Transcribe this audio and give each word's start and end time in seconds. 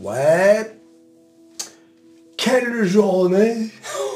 Ouais. 0.00 0.80
Quelle 2.36 2.84
journée 2.84 3.68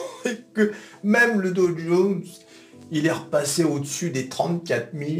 que 0.55 0.73
même 1.03 1.43
le 1.43 1.51
Dow 1.51 1.77
Jones, 1.77 2.25
il 2.91 3.07
est 3.07 3.13
repassé 3.13 3.65
au-dessus 3.65 4.11
des 4.11 4.29
34 4.29 4.97
000. 4.97 5.11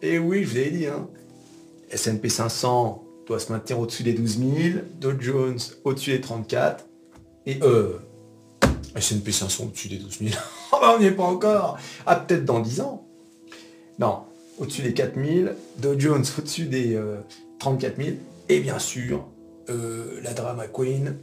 Et 0.00 0.18
oui, 0.18 0.44
je 0.44 0.50
vous 0.50 0.56
avais 0.58 0.70
dit, 0.70 0.86
hein. 0.86 1.08
S&P 1.90 2.28
500 2.28 3.04
doit 3.26 3.40
se 3.40 3.52
maintenir 3.52 3.80
au-dessus 3.80 4.04
des 4.04 4.12
12 4.12 4.38
000, 4.38 4.50
Dow 5.00 5.12
Jones 5.18 5.58
au-dessus 5.84 6.12
des 6.12 6.20
34, 6.20 6.86
et 7.46 7.58
euh, 7.62 7.98
S&P 8.94 9.32
500 9.32 9.64
au-dessus 9.64 9.88
des 9.88 9.98
12 9.98 10.18
000. 10.18 10.30
Ah 10.74 10.78
bah, 10.80 10.94
on 10.96 11.00
n'y 11.00 11.06
est 11.06 11.10
pas 11.10 11.24
encore. 11.24 11.78
Ah, 12.06 12.16
peut-être 12.16 12.46
dans 12.46 12.60
10 12.60 12.80
ans. 12.80 13.06
Non, 13.98 14.20
au-dessus 14.58 14.82
des 14.82 14.94
4 14.94 15.14
000, 15.16 15.50
Dow 15.78 15.98
Jones 15.98 16.24
au-dessus 16.38 16.64
des 16.64 16.98
34 17.58 17.98
euh, 17.98 18.04
000, 18.04 18.16
et 18.48 18.60
bien 18.60 18.78
sûr, 18.78 19.26
euh, 19.70 20.20
la 20.22 20.32
drama 20.32 20.66
queen 20.68 21.16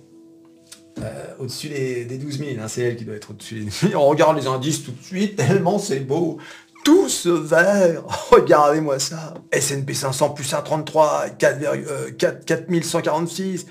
au-dessus 1.40 1.70
des, 1.70 2.06
12 2.06 2.40
000. 2.40 2.50
Hein, 2.60 2.68
c'est 2.68 2.82
elle 2.82 2.98
qui 2.98 3.06
doit 3.06 3.16
être 3.16 3.32
au-dessus 3.32 3.56
des 3.56 3.62
12 3.62 3.92
000. 3.92 4.04
On 4.04 4.10
regarde 4.10 4.38
les 4.38 4.48
indices 4.48 4.84
tout 4.84 4.92
de 4.92 5.02
suite, 5.02 5.38
tellement 5.38 5.80
c'est 5.80 6.02
beau 6.02 6.40
tous 6.84 7.28
verts. 7.28 8.04
Regardez-moi 8.32 9.00
ça. 9.00 9.34
S&P 9.52 9.94
500 9.94 10.32
plus 10.32 10.52
1,33, 10.52 11.38
4, 11.38 12.46
4146. 12.46 13.68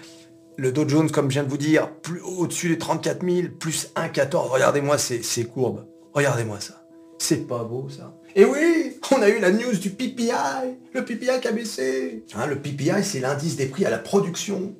Le 0.56 0.72
Dow 0.72 0.88
Jones, 0.88 1.10
comme 1.10 1.30
je 1.30 1.34
viens 1.34 1.44
de 1.44 1.48
vous 1.48 1.56
dire, 1.56 1.90
plus 2.02 2.20
au-dessus 2.20 2.68
des 2.68 2.78
34 2.78 3.24
000, 3.24 3.48
plus 3.58 3.92
1,14. 3.96 4.48
Regardez-moi 4.48 4.98
ces, 4.98 5.22
ces 5.22 5.44
courbes. 5.44 5.86
Regardez-moi 6.14 6.60
ça. 6.60 6.84
C'est 7.18 7.46
pas 7.46 7.64
beau 7.64 7.88
ça. 7.88 8.14
Et 8.34 8.44
oui, 8.44 8.87
on 9.12 9.22
a 9.22 9.28
eu 9.28 9.40
la 9.40 9.50
news 9.50 9.76
du 9.80 9.90
PPI. 9.90 10.76
Le 10.94 11.04
PPI 11.04 11.40
qui 11.40 11.48
a 11.48 11.52
baissé. 11.52 12.24
Hein, 12.34 12.46
le 12.46 12.56
PPI, 12.56 13.02
c'est 13.02 13.20
l'indice 13.20 13.56
des 13.56 13.66
prix 13.66 13.84
à 13.84 13.90
la 13.90 13.98
production. 13.98 14.74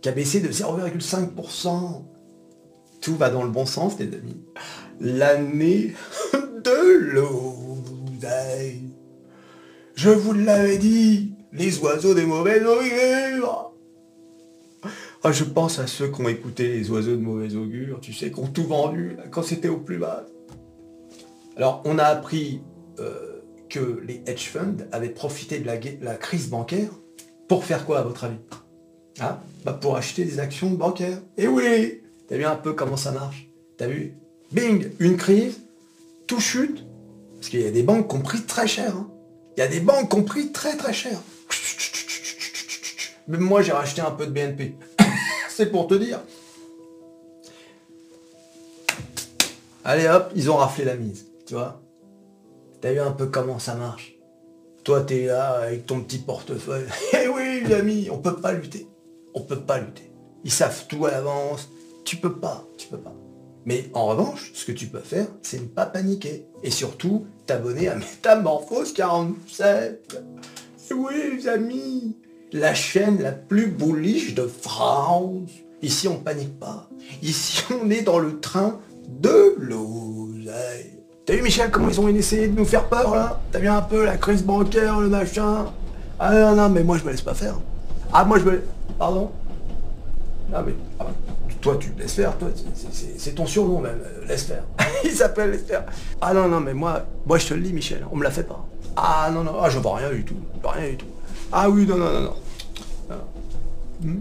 Qui 0.00 0.08
a 0.08 0.12
baissé 0.12 0.40
de 0.40 0.48
0,5%. 0.48 2.04
Tout 3.00 3.16
va 3.16 3.30
dans 3.30 3.42
le 3.42 3.50
bon 3.50 3.66
sens, 3.66 3.98
les 3.98 4.06
amis. 4.06 4.42
L'année 5.00 5.94
de 6.32 6.98
l'oseille. 6.98 8.82
Je 9.94 10.10
vous 10.10 10.32
l'avais 10.32 10.78
dit, 10.78 11.34
les 11.52 11.78
oiseaux 11.78 12.14
des 12.14 12.26
mauvais 12.26 12.64
augure. 12.64 13.72
Ah, 15.24 15.32
je 15.32 15.42
pense 15.42 15.80
à 15.80 15.88
ceux 15.88 16.08
qui 16.08 16.20
ont 16.20 16.28
écouté 16.28 16.68
les 16.68 16.90
oiseaux 16.90 17.16
de 17.16 17.20
mauvais 17.20 17.56
augure, 17.56 18.00
tu 18.00 18.12
sais, 18.12 18.30
qui 18.30 18.38
ont 18.38 18.46
tout 18.46 18.62
vendu 18.62 19.16
quand 19.32 19.42
c'était 19.42 19.68
au 19.68 19.78
plus 19.78 19.98
bas. 19.98 20.24
Alors, 21.56 21.82
on 21.84 21.98
a 21.98 22.04
appris 22.04 22.62
euh, 23.00 23.42
que 23.68 24.00
les 24.06 24.22
hedge 24.26 24.48
funds 24.48 24.86
avaient 24.92 25.10
profité 25.10 25.58
de 25.58 25.66
la, 25.66 26.16
crise 26.16 26.48
bancaire 26.48 26.90
pour 27.48 27.64
faire 27.64 27.84
quoi, 27.84 27.98
à 28.00 28.02
votre 28.02 28.24
avis? 28.24 28.38
Ah, 29.20 29.42
bah 29.64 29.72
Pour 29.72 29.96
acheter 29.96 30.24
des 30.24 30.38
actions 30.38 30.70
bancaires. 30.70 31.18
Et 31.36 31.44
eh 31.44 31.48
oui 31.48 32.02
T'as 32.28 32.36
vu 32.36 32.44
un 32.44 32.56
peu 32.56 32.72
comment 32.72 32.96
ça 32.96 33.12
marche? 33.12 33.48
T'as 33.76 33.86
vu? 33.86 34.16
Bing 34.52 34.90
Une 34.98 35.16
crise, 35.16 35.60
tout 36.26 36.40
chute, 36.40 36.84
parce 37.34 37.48
qu'il 37.48 37.60
y 37.60 37.66
a 37.66 37.70
des 37.70 37.82
banques 37.82 38.08
qui 38.08 38.16
ont 38.16 38.20
pris 38.20 38.42
très 38.42 38.66
cher. 38.66 38.94
Hein. 38.96 39.10
Il 39.56 39.60
y 39.60 39.62
a 39.62 39.68
des 39.68 39.80
banques 39.80 40.10
qui 40.10 40.16
ont 40.16 40.24
pris 40.24 40.52
très 40.52 40.76
très 40.76 40.92
cher. 40.92 41.18
Même 43.28 43.40
moi 43.40 43.60
j'ai 43.62 43.72
racheté 43.72 44.00
un 44.00 44.10
peu 44.10 44.26
de 44.26 44.32
BNP. 44.32 44.76
C'est 45.50 45.70
pour 45.70 45.86
te 45.86 45.94
dire. 45.94 46.20
Allez 49.84 50.06
hop, 50.06 50.30
ils 50.34 50.50
ont 50.50 50.56
raflé 50.56 50.84
la 50.84 50.96
mise. 50.96 51.26
Tu 51.46 51.54
vois 51.54 51.82
T'as 52.80 52.92
vu 52.92 53.00
un 53.00 53.10
peu 53.10 53.26
comment 53.26 53.58
ça 53.58 53.74
marche? 53.74 54.14
Toi 54.84 55.02
t'es 55.02 55.26
là 55.26 55.58
avec 55.58 55.86
ton 55.86 56.00
petit 56.00 56.18
portefeuille. 56.18 56.86
Eh 57.12 57.28
oui 57.28 57.60
les 57.64 57.74
amis, 57.74 58.08
on 58.10 58.18
peut 58.18 58.36
pas 58.36 58.52
lutter. 58.52 58.86
On 59.34 59.40
peut 59.40 59.60
pas 59.60 59.78
lutter. 59.78 60.10
Ils 60.44 60.52
savent 60.52 60.86
tout 60.88 61.04
à 61.06 61.10
l'avance. 61.10 61.68
Tu 62.04 62.16
peux 62.16 62.36
pas, 62.36 62.64
tu 62.76 62.88
peux 62.88 62.98
pas. 62.98 63.14
Mais 63.66 63.90
en 63.92 64.06
revanche, 64.06 64.52
ce 64.54 64.64
que 64.64 64.72
tu 64.72 64.86
peux 64.86 65.00
faire, 65.00 65.26
c'est 65.42 65.60
ne 65.60 65.66
pas 65.66 65.84
paniquer. 65.84 66.46
Et 66.62 66.70
surtout, 66.70 67.26
t'abonner 67.44 67.88
à 67.88 67.96
Métamorphose 67.96 68.94
47. 68.94 70.22
Oui, 70.90 71.14
les 71.36 71.48
amis, 71.48 72.16
la 72.52 72.72
chaîne 72.72 73.20
la 73.20 73.32
plus 73.32 73.66
bullish 73.66 74.34
de 74.34 74.46
France. 74.46 75.50
Ici, 75.82 76.08
on 76.08 76.16
panique 76.16 76.58
pas. 76.58 76.88
Ici, 77.22 77.62
on 77.82 77.90
est 77.90 78.02
dans 78.02 78.18
le 78.18 78.40
train 78.40 78.80
de 79.06 79.54
l'oseille. 79.58 80.97
T'as 81.28 81.34
vu, 81.34 81.42
Michel, 81.42 81.70
comment 81.70 81.90
ils 81.90 82.00
ont 82.00 82.08
essayé 82.08 82.48
de 82.48 82.56
nous 82.56 82.64
faire 82.64 82.86
peur, 82.86 83.14
là 83.14 83.38
T'as 83.52 83.58
vu 83.58 83.68
un 83.68 83.82
peu 83.82 84.02
la 84.06 84.16
crise 84.16 84.42
bancaire, 84.42 84.98
le 84.98 85.10
machin 85.10 85.66
Ah 86.18 86.32
non, 86.32 86.56
non, 86.56 86.70
mais 86.70 86.82
moi, 86.82 86.96
je 86.96 87.04
me 87.04 87.10
laisse 87.10 87.20
pas 87.20 87.34
faire. 87.34 87.56
Ah, 88.10 88.24
moi, 88.24 88.38
je 88.38 88.44
me... 88.44 88.62
Pardon 88.98 89.30
Non, 90.50 90.58
mais... 90.64 90.72
Ah, 90.98 91.04
toi, 91.60 91.76
tu 91.78 91.92
laisses 91.98 92.14
faire, 92.14 92.34
toi, 92.38 92.48
c'est 93.18 93.34
ton 93.34 93.44
surnom 93.44 93.80
même, 93.80 94.00
laisse 94.26 94.44
faire. 94.44 94.64
Il 95.04 95.10
s'appelle 95.10 95.50
laisse 95.50 95.64
faire. 95.64 95.84
Ah 96.18 96.32
non, 96.32 96.48
non, 96.48 96.60
mais 96.60 96.72
moi, 96.72 97.04
moi 97.26 97.36
je 97.36 97.48
te 97.48 97.52
le 97.52 97.60
dis, 97.60 97.74
Michel, 97.74 98.06
on 98.10 98.16
me 98.16 98.24
la 98.24 98.30
fait 98.30 98.44
pas. 98.44 98.64
Ah 98.96 99.28
non, 99.30 99.44
non, 99.44 99.52
ah, 99.62 99.68
je 99.68 99.78
vois 99.80 99.96
rien 99.96 100.08
du 100.08 100.24
tout, 100.24 100.36
rien 100.64 100.88
du 100.88 100.96
tout. 100.96 101.06
Ah 101.52 101.68
oui, 101.68 101.84
non, 101.86 101.98
non, 101.98 102.10
non, 102.10 102.20
non. 102.22 102.34
Hmm. 104.00 104.20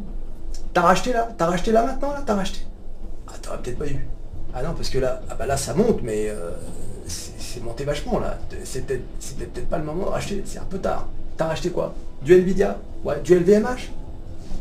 T'as 0.74 0.81
racheté 0.81 1.13
là 1.13 1.29
T'as 1.38 1.45
racheté 1.45 1.72
là 1.72 1.85
maintenant 1.85 2.12
là 2.12 2.22
T'as 2.25 2.35
racheté 2.35 2.59
Ah 3.29 3.34
t'aurais 3.41 3.59
peut-être 3.59 3.79
pas 3.79 3.88
eu. 3.88 4.06
Ah 4.53 4.62
non, 4.62 4.74
parce 4.74 4.89
que 4.89 4.97
là, 4.97 5.22
ah 5.29 5.35
bah 5.35 5.45
là 5.45 5.56
ça 5.56 5.74
monte, 5.74 6.01
mais 6.01 6.29
euh, 6.29 6.51
c'est 7.57 7.63
monté 7.63 7.84
vachement 7.84 8.19
là. 8.19 8.38
C'était 8.63 8.97
peut-être 8.97 9.68
pas 9.68 9.78
le 9.78 9.84
moment 9.84 10.06
de 10.06 10.09
racheter, 10.09 10.44
c'est 10.45 10.59
un 10.59 10.66
peu 10.69 10.78
tard. 10.78 11.07
T'as 11.38 11.47
racheté 11.47 11.69
quoi? 11.69 11.94
Du 12.22 12.34
Nvidia? 12.34 12.78
Ouais, 13.03 13.19
du 13.23 13.35
LVMH 13.35 13.91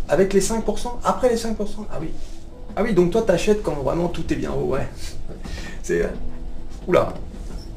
Avec 0.08 0.32
les 0.32 0.40
5% 0.40 0.88
Après 1.04 1.28
les 1.28 1.36
5% 1.36 1.54
Ah 1.90 1.98
oui. 2.00 2.10
Ah 2.74 2.82
oui, 2.82 2.94
donc 2.94 3.10
toi 3.10 3.22
t'achètes 3.22 3.62
quand 3.62 3.74
vraiment 3.74 4.08
tout 4.08 4.30
est 4.32 4.36
bien 4.36 4.50
haut, 4.52 4.66
ouais. 4.66 4.86
C'est... 5.82 6.02
Euh, 6.02 6.08
oula. 6.86 7.12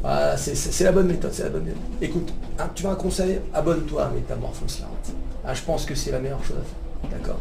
Ah, 0.03 0.37
c'est 0.37 0.83
la 0.85 0.93
bonne 0.93 1.07
méthode, 1.07 1.33
c'est 1.33 1.43
la 1.43 1.49
bonne 1.49 1.63
méthode. 1.63 1.81
Écoute, 2.01 2.33
tu 2.73 2.83
veux 2.83 2.89
un 2.89 2.95
conseil? 2.95 3.39
Abonne-toi 3.53 4.05
à 4.05 4.09
Métamorphose 4.09 4.77
40. 4.77 4.91
Ah, 5.45 5.53
je 5.53 5.61
pense 5.63 5.85
que 5.85 5.93
c'est 5.93 6.11
la 6.11 6.19
meilleure 6.19 6.43
chose 6.43 6.55
D'accord 7.11 7.39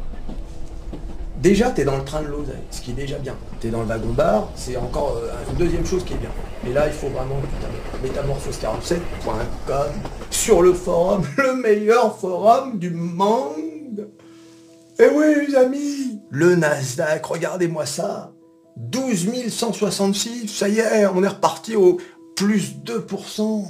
Déjà, 1.41 1.71
tu 1.71 1.83
es 1.83 1.85
dans 1.85 1.97
le 1.97 2.05
train 2.05 2.23
de 2.23 2.27
l'eau, 2.27 2.45
ce 2.71 2.81
qui 2.81 2.91
est 2.91 2.95
déjà 2.95 3.17
bien. 3.19 3.37
Tu 3.61 3.69
es 3.69 3.71
dans 3.71 3.83
le 3.83 3.87
wagon-bar, 3.87 4.49
c'est 4.57 4.77
encore 4.77 5.19
euh, 5.23 5.31
une 5.51 5.57
deuxième 5.57 5.87
chose 5.87 6.05
qui 6.05 6.15
est 6.15 6.17
bien. 6.17 6.31
Et 6.69 6.73
là, 6.73 6.87
il 6.87 6.93
faut 6.93 7.09
vraiment 7.09 7.41
métamorphose47.com 8.05 9.93
sur 10.31 10.61
le 10.61 10.75
forum, 10.75 11.25
le 11.39 11.55
meilleur 11.55 12.19
forum 12.19 12.79
du 12.79 12.91
monde. 12.91 14.11
Eh 14.99 15.07
oui, 15.15 15.47
les 15.47 15.55
amis, 15.55 16.21
le 16.29 16.57
Nasdaq, 16.57 17.25
regardez-moi 17.25 17.87
ça. 17.87 18.35
12 18.77 19.49
166, 19.49 20.49
ça 20.49 20.69
y 20.69 20.81
est, 20.81 21.07
on 21.07 21.23
est 21.23 21.29
reparti 21.29 21.75
au 21.75 21.99
plus 22.37 22.75
2%. 22.85 23.65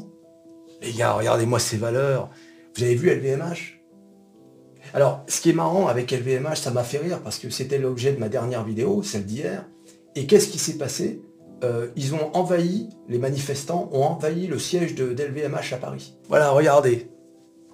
Les 0.83 0.93
gars, 0.93 1.13
regardez-moi 1.13 1.61
ces 1.61 1.77
valeurs. 1.77 2.31
Vous 2.77 2.83
avez 2.83 2.97
vu 2.97 3.11
LVMH 3.11 3.81
Alors, 4.93 5.23
ce 5.29 5.41
qui 5.41 5.51
est 5.51 5.55
marrant 5.55 5.87
avec 5.87 6.11
LVMH, 6.11 6.57
ça 6.57 6.73
m'a 6.73 6.83
fait 6.83 6.99
rire 6.99 7.21
parce 7.23 7.39
que 7.39 7.49
c'était 7.49 7.79
l'objet 7.79 8.13
de 8.13 8.19
ma 8.19 8.29
dernière 8.29 8.65
vidéo, 8.65 9.05
celle 9.05 9.25
d'hier. 9.25 9.69
Et 10.17 10.27
qu'est-ce 10.27 10.49
qui 10.49 10.59
s'est 10.59 10.79
passé? 10.79 11.23
Euh, 11.65 11.89
Ils 11.97 12.15
ont 12.15 12.35
envahi, 12.37 12.89
les 13.09 13.19
manifestants 13.19 13.89
ont 13.93 14.03
envahi 14.03 14.47
le 14.47 14.59
siège 14.59 14.95
de 14.95 15.13
d'LVMH 15.13 15.73
à 15.73 15.77
Paris. 15.77 16.15
Voilà, 16.29 16.51
regardez. 16.51 17.11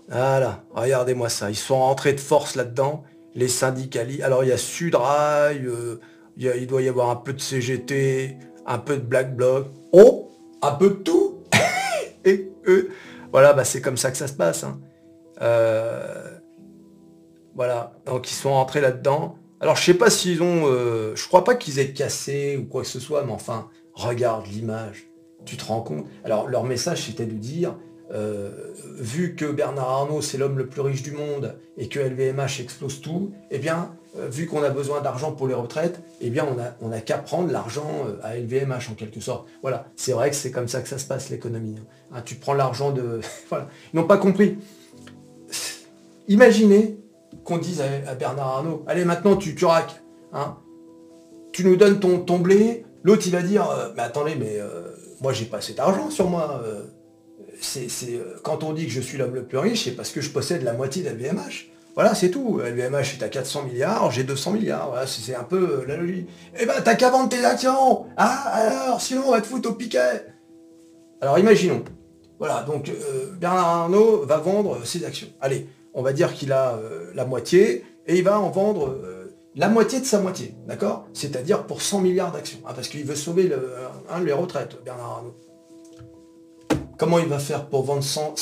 Voilà, 0.08 0.62
regardez-moi 0.74 1.28
ça. 1.28 1.50
Ils 1.50 1.56
sont 1.56 1.78
rentrés 1.78 2.12
de 2.12 2.20
force 2.20 2.56
là-dedans 2.56 3.04
les 3.34 3.48
syndicalistes. 3.48 4.22
Alors 4.22 4.44
il 4.44 4.48
y 4.48 4.52
a 4.52 4.58
Sudrail, 4.58 5.66
euh, 5.66 6.00
il, 6.36 6.66
doit 6.66 6.82
y 6.82 6.88
avoir 6.88 7.10
un 7.10 7.16
peu 7.16 7.32
de 7.32 7.40
CGT, 7.40 8.36
un 8.66 8.78
peu 8.78 8.96
de 8.96 9.02
Black 9.02 9.34
Bloc. 9.34 9.68
Oh, 9.92 10.30
un 10.62 10.72
peu 10.72 10.90
de 10.90 10.94
tout. 10.94 11.42
Et 12.24 12.50
voilà, 13.32 13.52
bah, 13.52 13.64
c'est 13.64 13.80
comme 13.80 13.96
ça 13.96 14.10
que 14.10 14.16
ça 14.16 14.28
se 14.28 14.32
passe. 14.32 14.64
Hein. 14.64 14.80
Euh, 15.42 16.30
voilà, 17.54 17.92
donc 18.06 18.30
ils 18.30 18.34
sont 18.34 18.52
rentrés 18.52 18.80
là-dedans. 18.80 19.36
Alors 19.64 19.76
je 19.76 19.82
sais 19.82 19.94
pas 19.94 20.10
s'ils 20.10 20.42
ont, 20.42 20.64
euh, 20.66 21.16
je 21.16 21.26
crois 21.26 21.42
pas 21.42 21.54
qu'ils 21.54 21.78
aient 21.78 21.92
cassé 21.92 22.58
ou 22.58 22.66
quoi 22.66 22.82
que 22.82 22.86
ce 22.86 23.00
soit, 23.00 23.24
mais 23.24 23.32
enfin, 23.32 23.70
regarde 23.94 24.46
l'image, 24.46 25.08
tu 25.46 25.56
te 25.56 25.64
rends 25.64 25.80
compte? 25.80 26.04
Alors 26.22 26.48
leur 26.48 26.64
message 26.64 27.06
c'était 27.06 27.24
de 27.24 27.32
dire, 27.32 27.74
euh, 28.12 28.50
vu 28.98 29.34
que 29.34 29.46
Bernard 29.46 29.88
Arnault 29.88 30.20
c'est 30.20 30.36
l'homme 30.36 30.58
le 30.58 30.66
plus 30.66 30.82
riche 30.82 31.02
du 31.02 31.12
monde 31.12 31.56
et 31.78 31.88
que 31.88 31.98
LVMH 31.98 32.60
explose 32.60 33.00
tout, 33.00 33.32
eh 33.50 33.58
bien, 33.58 33.96
euh, 34.18 34.28
vu 34.28 34.46
qu'on 34.46 34.62
a 34.62 34.68
besoin 34.68 35.00
d'argent 35.00 35.32
pour 35.32 35.48
les 35.48 35.54
retraites, 35.54 35.98
eh 36.20 36.28
bien, 36.28 36.46
on 36.82 36.88
n'a 36.88 36.96
a 36.96 37.00
qu'à 37.00 37.16
prendre 37.16 37.50
l'argent 37.50 38.04
euh, 38.06 38.18
à 38.22 38.36
LVMH 38.36 38.90
en 38.90 38.94
quelque 38.94 39.20
sorte. 39.20 39.48
Voilà, 39.62 39.86
c'est 39.96 40.12
vrai 40.12 40.28
que 40.28 40.36
c'est 40.36 40.50
comme 40.50 40.68
ça 40.68 40.82
que 40.82 40.88
ça 40.88 40.98
se 40.98 41.06
passe 41.06 41.30
l'économie. 41.30 41.76
Hein. 41.78 41.86
Hein, 42.12 42.22
tu 42.22 42.34
prends 42.34 42.52
l'argent 42.52 42.92
de... 42.92 43.22
voilà, 43.48 43.70
ils 43.94 43.96
n'ont 43.96 44.06
pas 44.06 44.18
compris. 44.18 44.58
Imaginez 46.28 46.98
qu'on 47.44 47.58
dise 47.58 47.82
à, 47.82 48.14
Bernard 48.14 48.48
Arnault, 48.48 48.84
allez 48.86 49.04
maintenant 49.04 49.36
tu, 49.36 49.54
tu 49.54 49.64
raques, 49.64 50.02
hein. 50.32 50.56
tu 51.52 51.64
nous 51.64 51.76
donnes 51.76 52.00
ton, 52.00 52.20
ton 52.20 52.38
blé, 52.38 52.84
l'autre 53.02 53.22
il 53.26 53.32
va 53.32 53.42
dire, 53.42 53.66
mais 53.96 54.02
attendez, 54.02 54.34
mais 54.34 54.58
moi 55.20 55.32
j'ai 55.32 55.44
pas 55.44 55.58
assez 55.58 55.74
d'argent 55.74 56.10
sur 56.10 56.28
moi 56.28 56.62
c'est, 57.60 57.88
euh, 58.14 58.36
quand 58.42 58.62
on 58.62 58.72
dit 58.72 58.86
que 58.86 58.92
je 58.92 59.00
suis 59.00 59.18
l'homme 59.18 59.34
le 59.34 59.44
plus 59.44 59.58
riche, 59.58 59.84
c'est 59.84 59.92
parce 59.92 60.10
que 60.10 60.20
je 60.20 60.30
possède 60.30 60.62
la 60.62 60.72
moitié 60.72 61.02
d'LVMH. 61.02 61.70
Voilà, 61.94 62.14
c'est 62.14 62.30
tout. 62.30 62.58
LVMH 62.58 63.18
est 63.18 63.22
à 63.22 63.28
400 63.28 63.64
milliards, 63.64 64.10
j'ai 64.10 64.24
200 64.24 64.52
milliards. 64.52 64.92
C'est 65.06 65.34
un 65.34 65.44
peu 65.44 65.80
euh, 65.80 65.84
la 65.86 65.96
logique. 65.96 66.28
Eh 66.58 66.66
ben, 66.66 66.74
t'as 66.82 66.96
qu'à 66.96 67.10
vendre 67.10 67.28
tes 67.28 67.44
actions 67.44 68.06
Ah, 68.16 68.50
alors, 68.52 69.00
sinon, 69.00 69.22
on 69.26 69.30
va 69.30 69.40
te 69.40 69.46
foutre 69.46 69.70
au 69.70 69.74
piquet 69.74 70.26
Alors, 71.20 71.38
imaginons. 71.38 71.84
Voilà, 72.40 72.62
donc 72.62 72.88
euh, 72.88 73.32
Bernard 73.38 73.68
Arnault 73.68 74.26
va 74.26 74.38
vendre 74.38 74.84
ses 74.84 75.04
actions. 75.04 75.28
Allez, 75.40 75.68
on 75.94 76.02
va 76.02 76.12
dire 76.12 76.34
qu'il 76.34 76.52
a 76.52 76.74
euh, 76.74 77.10
la 77.14 77.24
moitié, 77.24 77.84
et 78.06 78.16
il 78.18 78.24
va 78.24 78.38
en 78.38 78.50
vendre 78.50 79.00
la 79.54 79.68
moitié 79.68 80.00
de 80.00 80.04
sa 80.04 80.20
moitié, 80.20 80.54
d'accord? 80.66 81.06
C'est-à-dire 81.14 81.64
pour 81.64 81.80
100 81.80 82.00
milliards 82.00 82.32
d'actions. 82.32 82.58
Hein, 82.66 82.72
parce 82.74 82.88
qu'il 82.88 83.04
veut 83.04 83.14
sauver 83.14 83.44
le, 83.44 83.70
les 84.22 84.32
retraites, 84.32 84.76
Bernard 84.84 85.12
Arnault. 85.12 85.34
Comment 86.98 87.18
il 87.18 87.28
va 87.28 87.38
faire 87.38 87.66
pour 87.68 87.84
vendre 87.84 88.02
100, 88.02 88.34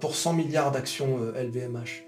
pour 0.00 0.16
100 0.16 0.32
milliards 0.32 0.72
d'actions 0.72 1.18
LVMH 1.36 2.04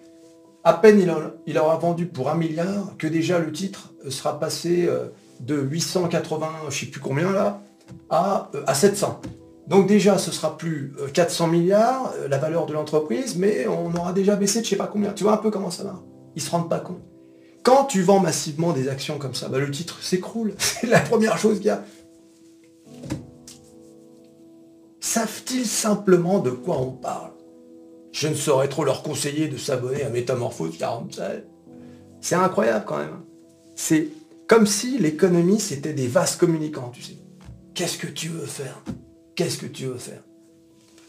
à 0.66 0.72
peine 0.72 1.00
il, 1.46 1.58
aura 1.58 1.76
vendu 1.76 2.06
pour 2.06 2.28
un 2.28 2.34
milliard 2.34 2.96
que 2.98 3.06
déjà 3.06 3.38
le 3.38 3.52
titre 3.52 3.94
sera 4.08 4.40
passé 4.40 4.86
euh, 4.88 5.10
de 5.38 5.54
880, 5.54 6.48
je 6.62 6.66
ne 6.66 6.70
sais 6.72 6.86
plus 6.86 7.00
combien 7.00 7.30
là, 7.30 7.62
à, 8.10 8.50
euh, 8.52 8.64
à 8.66 8.74
700. 8.74 9.20
Donc 9.66 9.88
déjà, 9.88 10.16
ce 10.18 10.30
sera 10.30 10.56
plus 10.56 10.94
400 11.12 11.46
euh, 11.46 11.50
milliards, 11.50 12.14
la 12.28 12.38
valeur 12.38 12.66
de 12.66 12.72
l'entreprise, 12.72 13.36
mais 13.36 13.66
on 13.66 13.94
aura 13.94 14.12
déjà 14.12 14.36
baissé 14.36 14.60
de 14.60 14.64
je 14.64 14.70
sais 14.70 14.76
pas 14.76 14.86
combien. 14.86 15.12
Tu 15.12 15.24
vois 15.24 15.34
un 15.34 15.38
peu 15.38 15.50
comment 15.50 15.70
ça 15.70 15.84
va 15.84 16.02
Ils 16.36 16.42
se 16.42 16.50
rendent 16.50 16.68
pas 16.68 16.78
compte. 16.78 17.02
Quand 17.62 17.84
tu 17.84 18.02
vends 18.02 18.20
massivement 18.20 18.72
des 18.72 18.88
actions 18.88 19.18
comme 19.18 19.34
ça, 19.34 19.48
bah, 19.48 19.58
le 19.58 19.70
titre 19.70 20.00
s'écroule. 20.00 20.54
C'est 20.58 20.86
la 20.86 21.00
première 21.00 21.36
chose 21.36 21.56
qu'il 21.56 21.66
y 21.66 21.70
a. 21.70 21.84
Savent-ils 25.00 25.66
simplement 25.66 26.38
de 26.38 26.50
quoi 26.50 26.78
on 26.78 26.92
parle? 26.92 27.32
Je 28.12 28.28
ne 28.28 28.34
saurais 28.34 28.68
trop 28.68 28.84
leur 28.84 29.02
conseiller 29.02 29.48
de 29.48 29.56
s'abonner 29.56 30.04
à 30.04 30.10
Métamorphose 30.10 30.78
47. 30.78 31.46
C'est 32.20 32.34
incroyable 32.36 32.84
quand 32.86 32.98
même. 32.98 33.20
C'est 33.74 34.08
comme 34.46 34.66
si 34.66 34.98
l'économie, 34.98 35.58
c'était 35.58 35.92
des 35.92 36.06
vases 36.06 36.36
communicants, 36.36 36.90
tu 36.94 37.02
sais. 37.02 37.18
Qu'est-ce 37.74 37.98
que 37.98 38.06
tu 38.06 38.28
veux 38.28 38.46
faire? 38.46 38.82
Qu'est-ce 39.36 39.58
que 39.58 39.66
tu 39.66 39.84
veux 39.84 39.98
faire? 39.98 40.22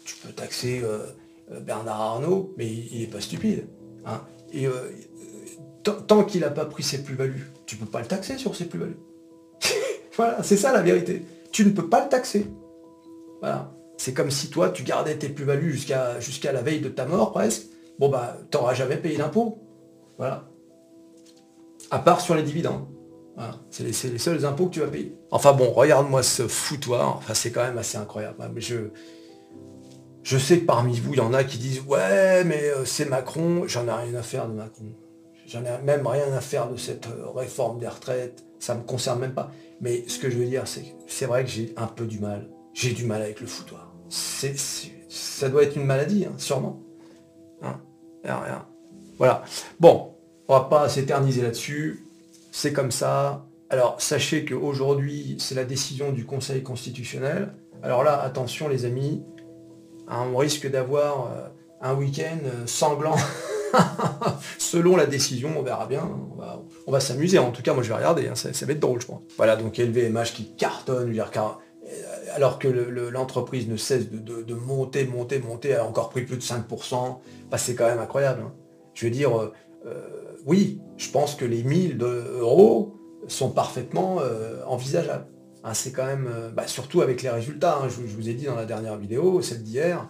Tu 0.04 0.16
peux 0.18 0.34
taxer 0.34 0.82
euh, 0.84 1.00
euh, 1.52 1.62
Bernard 1.62 2.02
Arnault, 2.02 2.54
mais 2.58 2.68
il 2.68 3.00
n'est 3.00 3.08
pas 3.08 3.22
stupide. 3.22 3.68
Hein. 4.06 4.22
Et 4.52 4.68
euh, 4.68 4.92
tant 5.84 6.24
qu'il 6.26 6.42
n'a 6.42 6.50
pas 6.50 6.66
pris 6.66 6.84
ses 6.84 7.04
plus-values, 7.04 7.50
tu 7.66 7.76
ne 7.76 7.82
peux 7.82 7.86
pas 7.86 8.02
le 8.02 8.08
taxer 8.08 8.38
sur 8.38 8.54
ses 8.54 8.66
plus-values. 8.66 9.00
voilà, 10.18 10.44
c'est 10.44 10.58
ça 10.58 10.74
la 10.74 10.82
vérité. 10.82 11.24
Tu 11.52 11.66
ne 11.66 11.72
peux 11.72 11.88
pas 11.88 12.04
le 12.04 12.10
taxer. 12.10 12.46
Voilà. 13.40 13.74
C'est 13.98 14.14
comme 14.14 14.30
si 14.30 14.50
toi, 14.50 14.70
tu 14.70 14.84
gardais 14.84 15.18
tes 15.18 15.30
plus-values 15.30 15.74
jusqu'à 16.20 16.52
la 16.52 16.62
veille 16.62 16.82
de 16.82 16.90
ta 16.90 17.06
mort 17.06 17.32
presque. 17.32 17.68
Bon 17.98 18.10
bah, 18.10 18.38
t'auras 18.52 18.74
jamais 18.74 18.98
payé 18.98 19.18
d'impôts. 19.18 19.58
Voilà. 20.18 20.50
À 21.90 22.00
part 22.00 22.22
sur 22.22 22.36
les 22.36 22.44
dividendes. 22.44 22.86
Voilà. 23.38 23.56
C'est 23.70 23.84
les, 23.84 24.18
seuls 24.18 24.46
impôts 24.46 24.66
que 24.66 24.74
tu 24.74 24.80
vas 24.82 24.88
payer. 24.88 25.16
Enfin 25.32 25.54
bon, 25.54 25.72
regarde-moi 25.72 26.24
ce 26.24 26.48
foutoir. 26.48 27.18
Enfin, 27.18 27.34
c'est 27.34 27.52
quand 27.52 27.64
même 27.64 27.78
assez 27.78 27.98
incroyable. 27.98 28.38
Je, 28.58 28.90
je 30.24 30.38
sais 30.38 30.60
que 30.60 30.66
parmi 30.66 31.00
vous, 31.00 31.14
il 31.14 31.18
y 31.18 31.22
en 31.22 31.34
a 31.34 31.44
qui 31.46 31.58
disent 31.58 31.82
Ouais, 31.88 32.44
mais 32.44 32.64
euh, 32.64 32.84
c'est 32.84 33.06
Macron. 33.06 33.64
J'en 33.68 33.88
ai 33.88 33.92
rien 33.92 34.16
à 34.16 34.24
faire 34.24 34.48
de 34.48 34.54
Macron. 34.54 34.92
J'en 35.46 35.64
ai 35.64 35.82
même 35.84 36.06
rien 36.06 36.34
à 36.34 36.42
faire 36.42 36.70
de 36.70 36.76
cette 36.76 37.08
euh, 37.08 37.30
réforme 37.34 37.80
des 37.80 37.88
retraites. 37.88 38.44
Ça 38.60 38.74
ne 38.74 38.80
me 38.80 38.86
concerne 38.86 39.20
même 39.20 39.34
pas. 39.34 39.52
Mais 39.80 40.04
ce 40.08 40.20
que 40.20 40.30
je 40.30 40.38
veux 40.38 40.46
dire, 40.46 40.64
c'est 40.68 40.96
c'est 41.06 41.28
vrai 41.28 41.46
que 41.46 41.50
j'ai 41.50 41.74
un 41.78 41.88
peu 41.88 42.06
du 42.06 42.20
mal. 42.20 42.50
J'ai 42.74 42.92
du 42.92 43.06
mal 43.06 43.22
avec 43.22 43.40
le 43.40 43.48
foutoir 43.48 43.88
ça 45.10 45.50
doit 45.50 45.64
être 45.64 45.76
une 45.76 45.86
maladie, 45.86 46.26
hein, 46.26 46.34
sûrement. 46.38 46.82
Hein, 47.62 47.80
rien. 48.24 48.66
Voilà. 49.18 49.44
Bon, 49.80 50.16
on 50.48 50.54
va 50.54 50.66
pas 50.66 50.90
s'éterniser 50.90 51.42
là-dessus. 51.42 52.07
C'est 52.58 52.74
comme 52.74 52.90
ça. 52.90 53.46
Alors, 53.70 54.02
sachez 54.02 54.44
qu'aujourd'hui, 54.44 55.36
c'est 55.38 55.54
la 55.54 55.64
décision 55.64 56.12
du 56.12 56.26
Conseil 56.26 56.64
constitutionnel. 56.64 57.54
Alors 57.84 58.04
là, 58.04 58.20
attention 58.20 58.68
les 58.68 58.86
amis, 58.86 59.24
hein, 60.08 60.26
on 60.34 60.38
risque 60.38 60.68
d'avoir 60.68 61.32
euh, 61.32 61.50
un 61.82 61.94
week-end 61.94 62.40
euh, 62.46 62.66
sanglant. 62.66 63.16
Selon 64.58 64.96
la 64.96 65.06
décision, 65.06 65.52
on 65.56 65.62
verra 65.62 65.86
bien. 65.86 66.10
On 66.88 66.92
va, 66.92 67.00
s'amuser. 67.00 67.38
En 67.38 67.52
tout 67.52 67.62
cas, 67.62 67.76
moi, 67.76 67.84
je 67.84 67.90
vais 67.90 67.96
regarder. 67.96 68.28
Ça, 68.34 68.50
va 68.66 68.72
être 68.72 68.80
drôle, 68.80 69.02
je 69.02 69.06
pense. 69.06 69.22
Voilà, 69.38 69.56
donc 69.56 69.78
LVMH 69.78 70.34
qui 70.34 70.56
cartonne. 70.56 71.12
Dire, 71.12 71.30
car 71.30 71.60
alors 72.34 72.58
que 72.58 72.68
l'entreprise 72.68 73.68
ne 73.68 73.78
cesse 73.78 74.10
de, 74.10 74.54
monter, 74.56 75.06
monter, 75.06 75.38
monter, 75.38 75.76
a 75.76 75.86
encore 75.86 76.10
pris 76.10 76.24
plus 76.24 76.38
de 76.38 76.42
5%, 76.42 77.20
bah, 77.52 77.60
c'est 77.60 77.76
quand 77.76 77.86
même 77.86 78.00
incroyable. 78.00 78.42
Hein. 78.48 78.54
Je 78.96 79.06
veux 79.06 79.12
dire, 79.12 79.40
euh, 79.40 79.54
euh, 79.86 80.27
oui, 80.46 80.82
je 80.98 81.10
pense 81.10 81.36
que 81.36 81.46
les 81.46 81.64
1000 81.64 82.02
euros 82.02 82.96
sont 83.28 83.50
parfaitement 83.50 84.18
euh, 84.22 84.64
envisageables. 84.66 85.28
Hein, 85.64 85.74
c'est 85.74 85.92
quand 85.92 86.06
même, 86.06 86.30
bah, 86.56 86.68
surtout 86.68 87.02
avec 87.02 87.22
les 87.22 87.30
résultats, 87.30 87.80
hein. 87.84 87.90
je, 87.90 88.02
vous 88.02 88.30
ai 88.30 88.34
dit 88.34 88.46
dans 88.46 88.56
la 88.56 88.66
dernière 88.66 88.98
vidéo, 88.98 89.42
celle 89.42 89.64
d'hier, 89.64 90.08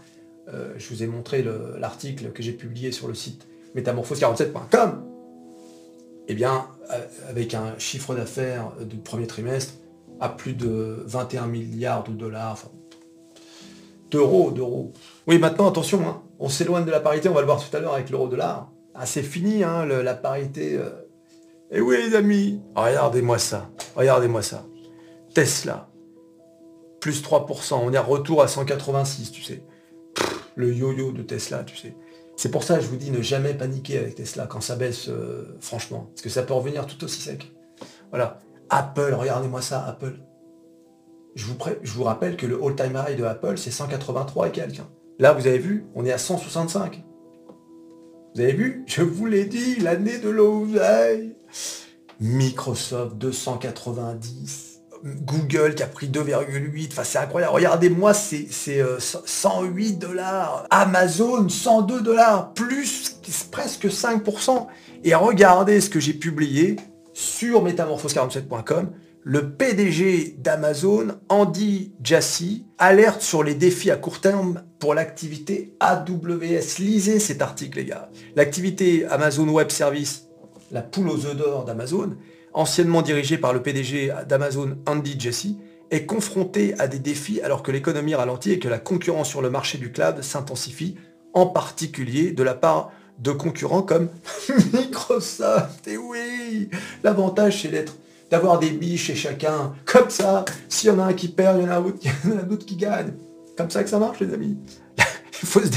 je 0.77 0.89
vous 0.89 1.03
ai 1.03 1.07
montré 1.07 1.43
l'article 1.77 2.31
que 2.31 2.41
j'ai 2.41 2.53
publié 2.53 2.93
sur 2.93 3.07
le 3.09 3.13
site 3.13 3.47
métamorphose47.com. 3.75 5.03
Eh 6.29 6.33
bien, 6.35 6.67
avec 7.27 7.53
un 7.53 7.77
chiffre 7.79 8.15
d'affaires 8.15 8.71
du 8.81 8.97
premier 8.97 9.27
trimestre 9.27 9.73
à 10.19 10.29
plus 10.29 10.53
de 10.53 11.03
21 11.05 11.47
milliards 11.47 12.03
de 12.03 12.11
dollars, 12.11 12.63
d'euros, 14.11 14.51
d'euros. 14.51 14.93
Oui, 15.27 15.37
maintenant, 15.39 15.69
attention, 15.69 16.01
hein, 16.07 16.21
on 16.39 16.49
s'éloigne 16.49 16.85
de 16.85 16.91
la 16.91 16.99
parité, 16.99 17.29
on 17.29 17.33
va 17.33 17.41
le 17.41 17.45
voir 17.45 17.63
tout 17.63 17.75
à 17.75 17.79
l'heure 17.79 17.93
avec 17.93 18.09
l'euro-dollar. 18.09 18.71
Ah, 18.99 19.05
c'est 19.05 19.21
fini, 19.21 19.63
hein, 19.63 19.85
la 19.85 20.15
parité. 20.15 20.75
Euh. 20.75 20.89
Eh 21.69 21.81
oui, 21.81 21.97
les 21.97 22.15
amis, 22.15 22.61
regardez-moi 22.75 23.37
ça, 23.37 23.69
regardez-moi 23.95 24.41
ça. 24.41 24.65
Tesla, 25.35 25.91
plus 26.99 27.21
3%, 27.21 27.75
on 27.75 27.93
est 27.93 27.97
à 27.97 28.01
retour 28.01 28.41
à 28.41 28.47
186, 28.47 29.31
tu 29.31 29.43
sais. 29.43 29.63
le 30.55 30.73
yo-yo 30.73 31.11
de 31.11 31.21
Tesla, 31.21 31.63
tu 31.63 31.75
sais. 31.75 31.95
C'est 32.37 32.49
pour 32.49 32.63
ça 32.63 32.77
que 32.77 32.81
je 32.81 32.87
vous 32.87 32.95
dis 32.95 33.11
ne 33.11 33.21
jamais 33.21 33.53
paniquer 33.53 33.99
avec 33.99 34.15
Tesla 34.15 34.47
quand 34.47 34.61
ça 34.61 34.75
baisse, 34.75 35.09
euh, 35.09 35.57
franchement. 35.59 36.09
Parce 36.13 36.21
que 36.21 36.29
ça 36.29 36.41
peut 36.41 36.53
revenir 36.53 36.87
tout 36.87 37.03
aussi 37.03 37.21
sec. 37.21 37.51
Voilà. 38.09 38.39
Apple, 38.69 39.13
regardez-moi 39.13 39.61
ça, 39.61 39.85
Apple. 39.85 40.19
Je 41.35 41.45
vous, 41.45 41.57
je 41.83 41.91
vous 41.91 42.03
rappelle 42.03 42.35
que 42.35 42.47
le 42.47 42.59
all-time 42.63 42.99
high 43.07 43.17
de 43.17 43.23
Apple, 43.23 43.57
c'est 43.57 43.71
183 43.71 44.47
et 44.47 44.51
quelques. 44.51 44.79
Hein. 44.79 44.89
Là, 45.19 45.33
vous 45.33 45.45
avez 45.45 45.59
vu, 45.59 45.85
on 45.93 46.05
est 46.05 46.11
à 46.11 46.17
165. 46.17 47.03
Vous 48.37 48.43
avez 48.43 48.53
vu 48.53 48.83
Je 48.85 49.01
vous 49.01 49.25
l'ai 49.25 49.45
dit, 49.45 49.79
l'année 49.79 50.19
de 50.19 50.29
l'oseille. 50.29 51.33
Microsoft, 52.19 53.17
290. 53.17 54.81
Google 55.03 55.73
qui 55.73 55.81
a 55.81 55.87
pris 55.87 56.07
2,8. 56.07 56.89
Enfin, 56.91 57.03
c'est 57.03 57.17
incroyable. 57.17 57.55
Regardez-moi, 57.55 58.13
c'est 58.13 58.47
108 58.51 59.95
euh, 59.95 59.97
dollars. 59.97 60.67
Amazon, 60.69 61.49
102 61.49 62.01
dollars. 62.01 62.53
Plus 62.53 63.19
presque 63.49 63.87
5%. 63.87 64.67
Et 65.03 65.15
regardez 65.15 65.81
ce 65.81 65.89
que 65.89 65.99
j'ai 65.99 66.13
publié 66.13 66.75
sur 67.15 67.65
métamorphose47.com, 67.65 68.91
le 69.23 69.49
PDG 69.49 70.35
d'Amazon, 70.37 71.07
Andy 71.29 71.95
Jassy, 72.03 72.67
alerte 72.77 73.23
sur 73.23 73.41
les 73.41 73.55
défis 73.55 73.89
à 73.89 73.95
court 73.95 74.21
terme 74.21 74.61
pour 74.79 74.93
l'activité 74.93 75.73
AWS. 75.79 76.79
Lisez 76.79 77.19
cet 77.19 77.41
article, 77.41 77.79
les 77.79 77.85
gars. 77.85 78.09
L'activité 78.35 79.05
Amazon 79.05 79.47
Web 79.47 79.69
Service, 79.69 80.27
la 80.71 80.81
poule 80.81 81.09
aux 81.09 81.25
œufs 81.25 81.35
d'or 81.35 81.65
d'Amazon, 81.65 82.15
anciennement 82.53 83.01
dirigée 83.01 83.37
par 83.37 83.53
le 83.53 83.61
PDG 83.61 84.13
d'Amazon, 84.27 84.77
Andy 84.85 85.19
Jassy, 85.19 85.57
est 85.91 86.05
confrontée 86.05 86.73
à 86.79 86.87
des 86.87 86.99
défis 86.99 87.41
alors 87.41 87.63
que 87.63 87.71
l'économie 87.71 88.15
ralentit 88.15 88.51
et 88.51 88.59
que 88.59 88.67
la 88.67 88.79
concurrence 88.79 89.29
sur 89.29 89.41
le 89.41 89.49
marché 89.49 89.77
du 89.77 89.91
cloud 89.91 90.21
s'intensifie, 90.21 90.95
en 91.33 91.45
particulier 91.45 92.31
de 92.31 92.43
la 92.43 92.53
part 92.53 92.91
de 93.19 93.31
concurrents 93.31 93.83
comme 93.83 94.09
Microsoft. 94.73 95.87
Et 95.87 95.97
oui, 95.97 96.69
l'avantage 97.03 97.61
c'est 97.61 97.85
d'avoir 98.29 98.59
des 98.59 98.71
billes 98.71 98.97
chez 98.97 99.15
chacun. 99.15 99.73
Comme 99.85 100.09
ça, 100.09 100.43
s'il 100.67 100.89
y 100.89 100.91
en 100.91 100.99
a 100.99 101.05
un 101.05 101.13
qui 101.13 101.29
perd, 101.29 101.59
il 101.59 101.63
y 101.63 101.67
en 101.67 101.71
a 101.71 101.75
un 101.77 102.49
autre 102.49 102.65
qui 102.65 102.75
gagne. 102.75 103.13
Comme 103.57 103.71
ça 103.71 103.83
que 103.83 103.89
ça 103.89 103.97
marche, 103.97 104.19
les 104.19 104.33
amis. 104.33 104.57
il 105.41 105.47
faut 105.47 105.59
se 105.59 105.69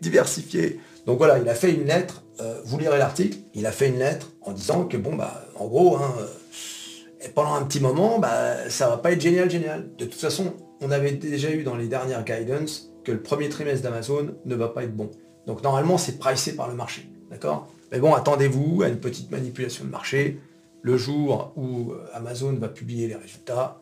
diversifier. 0.00 0.80
Donc 1.06 1.18
voilà, 1.18 1.38
il 1.38 1.48
a 1.48 1.54
fait 1.54 1.72
une 1.72 1.84
lettre, 1.84 2.24
euh, 2.40 2.60
vous 2.64 2.78
lirez 2.78 2.98
l'article, 2.98 3.38
il 3.54 3.66
a 3.66 3.72
fait 3.72 3.88
une 3.88 3.98
lettre 3.98 4.32
en 4.40 4.52
disant 4.52 4.84
que 4.84 4.96
bon 4.96 5.14
bah 5.14 5.44
en 5.54 5.66
gros, 5.66 5.96
hein, 5.96 6.14
euh, 6.18 7.28
pendant 7.34 7.54
un 7.54 7.62
petit 7.62 7.80
moment, 7.80 8.18
bah, 8.18 8.68
ça 8.70 8.88
va 8.88 8.96
pas 8.96 9.12
être 9.12 9.20
génial, 9.20 9.50
génial. 9.50 9.88
De 9.96 10.04
toute 10.06 10.20
façon, 10.20 10.54
on 10.80 10.90
avait 10.90 11.12
déjà 11.12 11.50
eu 11.50 11.62
dans 11.62 11.76
les 11.76 11.86
dernières 11.86 12.24
guidance 12.24 12.90
que 13.04 13.12
le 13.12 13.22
premier 13.22 13.48
trimestre 13.48 13.82
d'Amazon 13.82 14.34
ne 14.44 14.54
va 14.54 14.68
pas 14.68 14.82
être 14.82 14.96
bon. 14.96 15.10
Donc 15.46 15.62
normalement, 15.62 15.96
c'est 15.96 16.18
pricé 16.18 16.56
par 16.56 16.68
le 16.68 16.74
marché. 16.74 17.08
D'accord? 17.30 17.68
Mais 17.92 18.00
bon, 18.00 18.14
attendez-vous 18.14 18.82
à 18.82 18.88
une 18.88 18.98
petite 18.98 19.30
manipulation 19.30 19.84
de 19.84 19.90
marché. 19.90 20.40
Le 20.82 20.96
jour 20.96 21.52
où 21.56 21.92
euh, 21.92 22.04
Amazon 22.14 22.52
va 22.54 22.68
publier 22.68 23.06
les 23.08 23.16
résultats, 23.16 23.80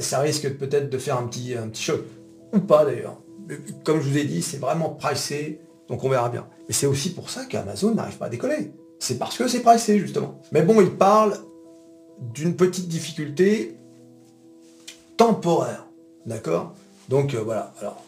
ça 0.00 0.18
risque 0.18 0.50
peut-être 0.58 0.90
de 0.90 0.98
faire 0.98 1.16
un 1.16 1.26
petit, 1.26 1.54
un 1.54 1.68
petit 1.68 1.82
choc. 1.82 2.02
Ou 2.52 2.60
pas 2.60 2.84
d'ailleurs. 2.84 3.20
Comme 3.84 4.00
je 4.00 4.08
vous 4.08 4.18
ai 4.18 4.24
dit, 4.24 4.42
c'est 4.42 4.58
vraiment 4.58 4.90
pricé 4.90 5.60
Donc 5.88 6.04
on 6.04 6.08
verra 6.08 6.28
bien. 6.28 6.46
Mais 6.68 6.74
c'est 6.74 6.86
aussi 6.86 7.12
pour 7.12 7.30
ça 7.30 7.44
qu'Amazon 7.44 7.94
n'arrive 7.94 8.18
pas 8.18 8.26
à 8.26 8.30
décoller. 8.30 8.72
C'est 8.98 9.18
parce 9.18 9.36
que 9.36 9.48
c'est 9.48 9.60
pressé, 9.60 9.98
justement. 9.98 10.40
Mais 10.52 10.62
bon, 10.62 10.80
il 10.80 10.90
parle 10.90 11.36
d'une 12.20 12.54
petite 12.54 12.88
difficulté 12.88 13.76
temporaire. 15.16 15.86
D'accord? 16.24 16.74
Donc 17.08 17.34
euh, 17.34 17.40
voilà. 17.40 17.74
Alors, 17.80 18.02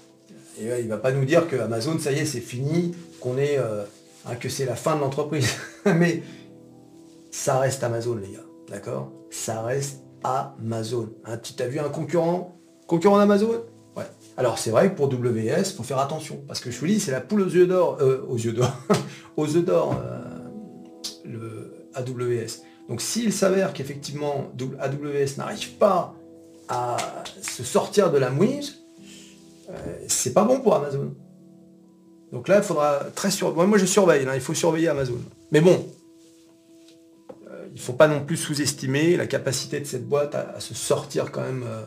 il 0.61 0.69
ne 0.69 0.89
va 0.89 0.99
pas 0.99 1.11
nous 1.11 1.25
dire 1.25 1.49
que 1.49 1.57
Amazon, 1.57 1.99
ça 1.99 2.13
y 2.13 2.21
est, 2.21 2.27
c'est 2.27 2.41
fini, 2.41 2.95
qu'on 3.21 3.39
est. 3.39 3.59
Euh, 3.59 3.83
hein, 4.27 4.37
que 4.37 4.49
c'est 4.49 4.67
la 4.67 4.77
fin 4.77 4.95
de 4.95 5.01
l'entreprise. 5.01 5.57
Mais 5.87 6.23
ça 7.31 7.59
reste 7.59 7.83
Amazon, 7.83 8.15
les 8.15 8.33
gars. 8.33 8.45
D'accord? 8.69 9.11
Ça 9.31 9.63
reste 9.63 10.01
Amazon. 10.23 11.11
Hein, 11.25 11.39
tu 11.39 11.61
as 11.61 11.67
vu 11.67 11.81
un 11.81 11.89
concurrent? 11.89 12.57
Concurrent 12.87 13.19
d'Amazon? 13.19 13.65
Alors 14.37 14.59
c'est 14.59 14.71
vrai 14.71 14.91
que 14.91 14.97
pour 14.97 15.07
WS, 15.07 15.71
il 15.71 15.76
faut 15.76 15.83
faire 15.83 15.99
attention. 15.99 16.43
Parce 16.47 16.61
que 16.61 16.71
je 16.71 16.79
vous 16.79 16.87
dis, 16.87 17.00
c'est 17.00 17.12
la 17.12 17.21
poule 17.21 17.43
aux 17.43 17.49
yeux 17.49 17.67
d'or. 17.67 17.99
Euh, 18.00 18.25
aux 18.29 18.37
yeux 18.37 18.53
d'or. 18.53 18.73
aux 19.37 19.57
œufs 19.57 19.64
d'or, 19.64 20.00
le 21.25 21.88
AWS. 21.95 22.62
Donc 22.88 23.00
s'il 23.00 23.33
s'avère 23.33 23.73
qu'effectivement 23.73 24.53
AWS 24.81 25.38
n'arrive 25.38 25.73
pas 25.75 26.14
à 26.69 26.97
se 27.43 27.64
sortir 27.64 28.11
de 28.11 28.19
la 28.19 28.31
mouise, 28.31 28.85
euh, 29.71 29.73
c'est 30.09 30.33
pas 30.33 30.45
bon 30.45 30.61
pour 30.61 30.75
Amazon. 30.75 31.14
Donc 32.33 32.49
là, 32.49 32.59
il 32.59 32.62
faudra 32.62 33.00
très 33.14 33.31
surveiller. 33.31 33.67
Moi, 33.67 33.79
je 33.79 33.87
surveille, 33.87 34.26
il 34.35 34.41
faut 34.41 34.55
surveiller 34.55 34.88
Amazon. 34.88 35.19
Mais 35.53 35.61
bon, 35.61 35.87
euh, 37.49 37.67
il 37.69 37.75
ne 37.75 37.81
faut 37.81 37.93
pas 37.93 38.09
non 38.09 38.25
plus 38.25 38.37
sous-estimer 38.37 39.17
la 39.17 39.26
capacité 39.26 39.81
de 39.81 39.85
cette 39.85 40.07
boîte 40.07 40.35
à, 40.35 40.59
se 40.59 40.75
sortir 40.75 41.31
quand 41.31 41.43
même 41.43 41.64
euh, 41.67 41.83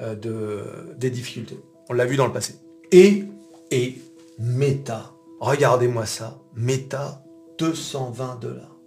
de, 0.00 0.62
des 0.96 1.10
difficultés. 1.10 1.58
On 1.88 1.92
l'a 1.92 2.06
vu 2.06 2.16
dans 2.16 2.26
le 2.26 2.32
passé. 2.32 2.54
Et, 2.92 3.24
et 3.70 3.98
Meta, 4.38 5.12
regardez-moi 5.40 6.06
ça, 6.06 6.38
Meta, 6.54 7.22
220 7.58 8.40
dollars. 8.40 8.78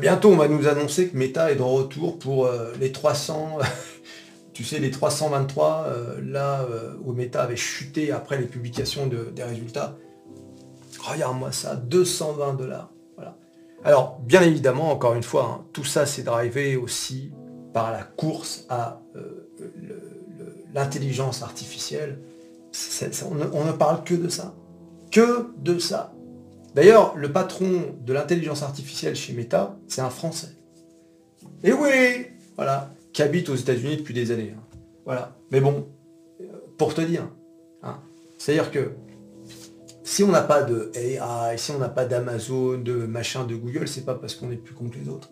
Bientôt, 0.00 0.30
on 0.30 0.36
va 0.36 0.48
nous 0.48 0.66
annoncer 0.66 1.08
que 1.08 1.16
Meta 1.16 1.52
est 1.52 1.56
de 1.56 1.62
retour 1.62 2.18
pour 2.18 2.46
euh, 2.46 2.72
les 2.80 2.92
300, 2.92 3.58
tu 4.52 4.64
sais, 4.64 4.78
les 4.78 4.90
323, 4.90 5.84
euh, 5.86 6.20
là 6.24 6.62
euh, 6.62 6.94
où 7.04 7.12
Meta 7.12 7.42
avait 7.42 7.56
chuté 7.56 8.10
après 8.10 8.38
les 8.38 8.46
publications 8.46 9.06
des 9.06 9.42
résultats. 9.42 9.96
Regarde-moi 10.98 11.52
ça, 11.52 11.76
220 11.76 12.54
dollars. 12.54 12.90
Voilà. 13.16 13.36
Alors, 13.84 14.18
bien 14.24 14.42
évidemment, 14.42 14.90
encore 14.90 15.14
une 15.14 15.22
fois, 15.22 15.58
hein, 15.60 15.64
tout 15.72 15.84
ça, 15.84 16.04
c'est 16.04 16.22
drivé 16.22 16.76
aussi 16.76 17.32
par 17.72 17.92
la 17.92 18.02
course 18.02 18.66
à 18.68 19.00
l'intelligence 20.74 21.42
artificielle. 21.42 22.18
on 23.54 23.64
ne 23.64 23.72
parle 23.72 24.04
que 24.04 24.14
de 24.14 24.28
ça. 24.28 24.54
Que 25.10 25.46
de 25.58 25.78
ça. 25.78 26.14
D'ailleurs, 26.74 27.14
le 27.16 27.30
patron 27.30 27.94
de 28.00 28.12
l'intelligence 28.12 28.62
artificielle 28.62 29.14
chez 29.14 29.34
Meta, 29.34 29.76
c'est 29.88 30.00
un 30.00 30.10
Français. 30.10 30.56
Et 31.62 31.72
oui, 31.72 32.26
voilà, 32.56 32.90
qui 33.12 33.22
habite 33.22 33.48
aux 33.50 33.54
États-Unis 33.54 33.98
depuis 33.98 34.14
des 34.14 34.30
années. 34.30 34.54
Hein. 34.56 34.62
Voilà. 35.04 35.36
Mais 35.50 35.60
bon, 35.60 35.88
euh, 36.40 36.44
pour 36.78 36.94
te 36.94 37.02
dire, 37.02 37.28
hein, 37.82 37.98
c'est-à-dire 38.38 38.70
que 38.70 38.92
si 40.02 40.24
on 40.24 40.28
n'a 40.28 40.42
pas 40.42 40.62
de 40.62 40.90
AI, 40.94 41.58
si 41.58 41.72
on 41.72 41.78
n'a 41.78 41.88
pas 41.90 42.06
d'Amazon, 42.06 42.78
de 42.78 42.94
machin, 43.06 43.44
de 43.44 43.54
Google, 43.54 43.86
c'est 43.86 44.04
pas 44.04 44.14
parce 44.14 44.34
qu'on 44.34 44.50
est 44.50 44.56
plus 44.56 44.74
con 44.74 44.88
que 44.88 44.98
les 44.98 45.08
autres. 45.08 45.30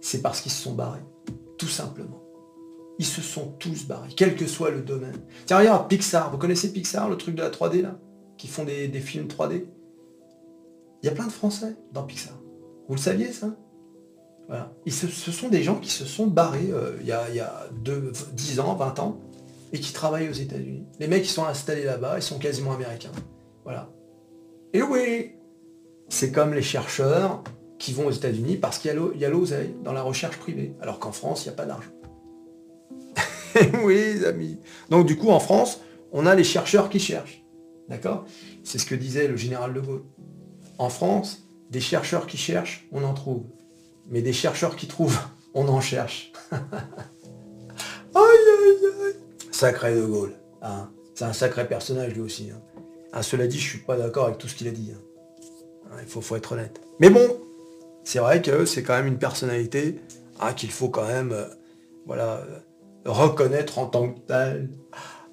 C'est 0.00 0.20
parce 0.22 0.40
qu'ils 0.40 0.52
se 0.52 0.62
sont 0.62 0.74
barrés. 0.74 1.00
Tout 1.58 1.68
simplement. 1.68 2.22
Ils 2.98 3.06
se 3.06 3.22
sont 3.22 3.52
tous 3.58 3.86
barrés, 3.86 4.08
quel 4.16 4.34
que 4.34 4.46
soit 4.46 4.70
le 4.70 4.82
domaine. 4.82 5.20
Tiens, 5.46 5.58
regarde, 5.58 5.88
Pixar. 5.88 6.30
Vous 6.30 6.38
connaissez 6.38 6.72
Pixar, 6.72 7.08
le 7.08 7.16
truc 7.16 7.34
de 7.34 7.42
la 7.42 7.50
3D 7.50 7.82
là? 7.82 7.98
Qui 8.36 8.48
font 8.48 8.64
des 8.64 8.88
films 9.00 9.26
3D 9.26 9.66
il 11.02 11.06
y 11.06 11.08
a 11.08 11.12
plein 11.12 11.26
de 11.26 11.32
Français 11.32 11.76
dans 11.92 12.02
Pixar. 12.02 12.34
Vous 12.88 12.94
le 12.94 13.00
saviez 13.00 13.32
ça? 13.32 13.54
Voilà. 14.48 14.72
ce, 14.86 15.06
sont 15.30 15.48
des 15.48 15.62
gens 15.62 15.76
qui 15.76 15.90
se 15.90 16.06
sont 16.06 16.26
barrés 16.26 16.70
euh, 16.72 16.96
il 17.00 17.06
y 17.06 17.12
a, 17.12 17.28
il 17.28 17.44
10 18.32 18.60
ans, 18.60 18.74
20 18.74 18.98
ans, 18.98 19.20
et 19.72 19.78
qui 19.78 19.92
travaillent 19.92 20.28
aux 20.28 20.32
États-Unis. 20.32 20.86
Les 20.98 21.06
mecs 21.06 21.22
qui 21.22 21.30
sont 21.30 21.44
installés 21.44 21.84
là-bas, 21.84 22.18
ils 22.18 22.22
sont 22.22 22.38
quasiment 22.38 22.72
américains. 22.72 23.12
Voilà. 23.64 23.90
Et 24.72 24.82
oui, 24.82 25.32
c'est 26.08 26.32
comme 26.32 26.54
les 26.54 26.62
chercheurs 26.62 27.44
qui 27.78 27.92
vont 27.92 28.06
aux 28.06 28.12
États-Unis 28.12 28.56
parce 28.56 28.78
qu'il 28.78 28.92
y 29.16 29.24
a 29.24 29.28
l'oseille 29.28 29.74
dans 29.84 29.92
la 29.92 30.02
recherche 30.02 30.36
privée, 30.38 30.74
alors 30.80 30.98
qu'en 30.98 31.12
France, 31.12 31.44
il 31.44 31.48
n'y 31.48 31.54
a 31.54 31.56
pas 31.56 31.66
d'argent. 31.66 31.90
oui, 33.84 33.94
les 33.94 34.24
amis. 34.24 34.58
Donc 34.90 35.06
du 35.06 35.16
coup, 35.16 35.30
en 35.30 35.40
France, 35.40 35.80
on 36.12 36.26
a 36.26 36.34
les 36.34 36.44
chercheurs 36.44 36.90
qui 36.90 36.98
cherchent. 36.98 37.42
D'accord? 37.88 38.26
C'est 38.64 38.78
ce 38.78 38.86
que 38.86 38.94
disait 38.94 39.28
le 39.28 39.36
général 39.36 39.72
de 39.72 39.80
Gaulle. 39.80 40.04
En 40.78 40.90
France, 40.90 41.44
des 41.70 41.80
chercheurs 41.80 42.26
qui 42.26 42.36
cherchent, 42.36 42.86
on 42.92 43.04
en 43.04 43.14
trouve. 43.14 43.44
Mais 44.08 44.22
des 44.22 44.32
chercheurs 44.32 44.76
qui 44.76 44.86
trouvent, 44.86 45.18
on 45.54 45.68
en 45.68 45.80
cherche. 45.80 46.32
aïe, 46.50 46.60
aïe, 48.14 48.86
aïe. 49.06 49.14
Sacré 49.50 49.94
De 49.94 50.04
Gaulle. 50.04 50.34
Hein. 50.62 50.90
C'est 51.14 51.24
un 51.24 51.32
sacré 51.32 51.66
personnage 51.66 52.14
lui 52.14 52.20
aussi. 52.20 52.50
Hein. 52.50 52.60
Ah, 53.12 53.22
cela 53.22 53.46
dit, 53.46 53.58
je 53.58 53.68
suis 53.68 53.78
pas 53.78 53.96
d'accord 53.96 54.26
avec 54.26 54.38
tout 54.38 54.48
ce 54.48 54.54
qu'il 54.54 54.68
a 54.68 54.70
dit. 54.70 54.92
Hein. 54.94 55.96
Il 56.00 56.06
faut, 56.06 56.20
faut, 56.20 56.36
être 56.36 56.52
honnête. 56.52 56.80
Mais 57.00 57.10
bon, 57.10 57.26
c'est 58.04 58.18
vrai 58.18 58.42
que 58.42 58.64
c'est 58.64 58.82
quand 58.82 58.94
même 58.94 59.06
une 59.06 59.18
personnalité 59.18 60.00
qu'il 60.56 60.70
faut 60.70 60.88
quand 60.88 61.06
même 61.06 61.32
euh, 61.32 61.46
euh, 62.10 62.40
reconnaître 63.04 63.78
en 63.78 63.86
tant 63.86 64.10
que 64.10 64.20
tel. 64.20 64.70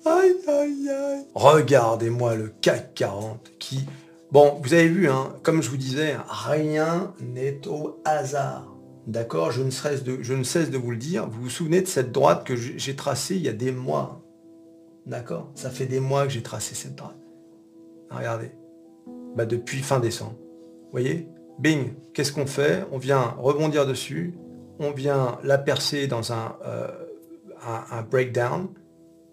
Aïe, 0.05 0.35
aïe, 0.47 0.89
aïe. 0.89 1.25
Regardez-moi 1.33 2.35
le 2.35 2.53
CAC 2.61 2.93
40 2.93 3.51
qui 3.59 3.85
Bon, 4.31 4.59
vous 4.61 4.73
avez 4.73 4.87
vu, 4.87 5.07
hein, 5.09 5.33
comme 5.43 5.61
je 5.61 5.69
vous 5.69 5.77
disais, 5.77 6.17
rien 6.27 7.13
n'est 7.21 7.67
au 7.67 8.01
hasard. 8.03 8.75
D'accord? 9.07 9.51
Je, 9.51 9.61
ne 9.61 9.69
cesse 9.69 10.03
de, 10.03 10.17
je 10.21 10.33
ne 10.33 10.43
cesse 10.43 10.71
de 10.71 10.77
vous 10.77 10.91
le 10.91 10.97
dire. 10.97 11.29
Vous 11.29 11.43
vous 11.43 11.49
souvenez 11.49 11.81
de 11.81 11.87
cette 11.87 12.11
droite 12.11 12.43
que 12.43 12.55
j'ai 12.55 12.95
tracée 12.95 13.35
il 13.35 13.43
y 13.43 13.49
a 13.49 13.53
des 13.53 13.71
mois? 13.71 14.23
D'accord? 15.05 15.51
Ça 15.55 15.69
fait 15.69 15.85
des 15.85 15.99
mois 15.99 16.25
que 16.25 16.33
j'ai 16.33 16.41
tracé 16.41 16.73
cette 16.75 16.95
droite. 16.95 17.17
Regardez. 18.09 18.51
Bah, 19.35 19.45
depuis 19.45 19.79
fin 19.79 19.99
décembre. 19.99 20.35
Vous 20.37 20.91
voyez? 20.91 21.29
Bing, 21.59 21.93
qu'est-ce 22.13 22.31
qu'on 22.31 22.45
fait? 22.45 22.85
On 22.91 22.97
vient 22.97 23.35
rebondir 23.37 23.85
dessus. 23.85 24.33
On 24.79 24.91
vient 24.91 25.39
la 25.43 25.57
percer 25.57 26.07
dans 26.07 26.33
un, 26.33 26.57
euh, 26.65 26.87
un 27.91 28.01
breakdown. 28.01 28.67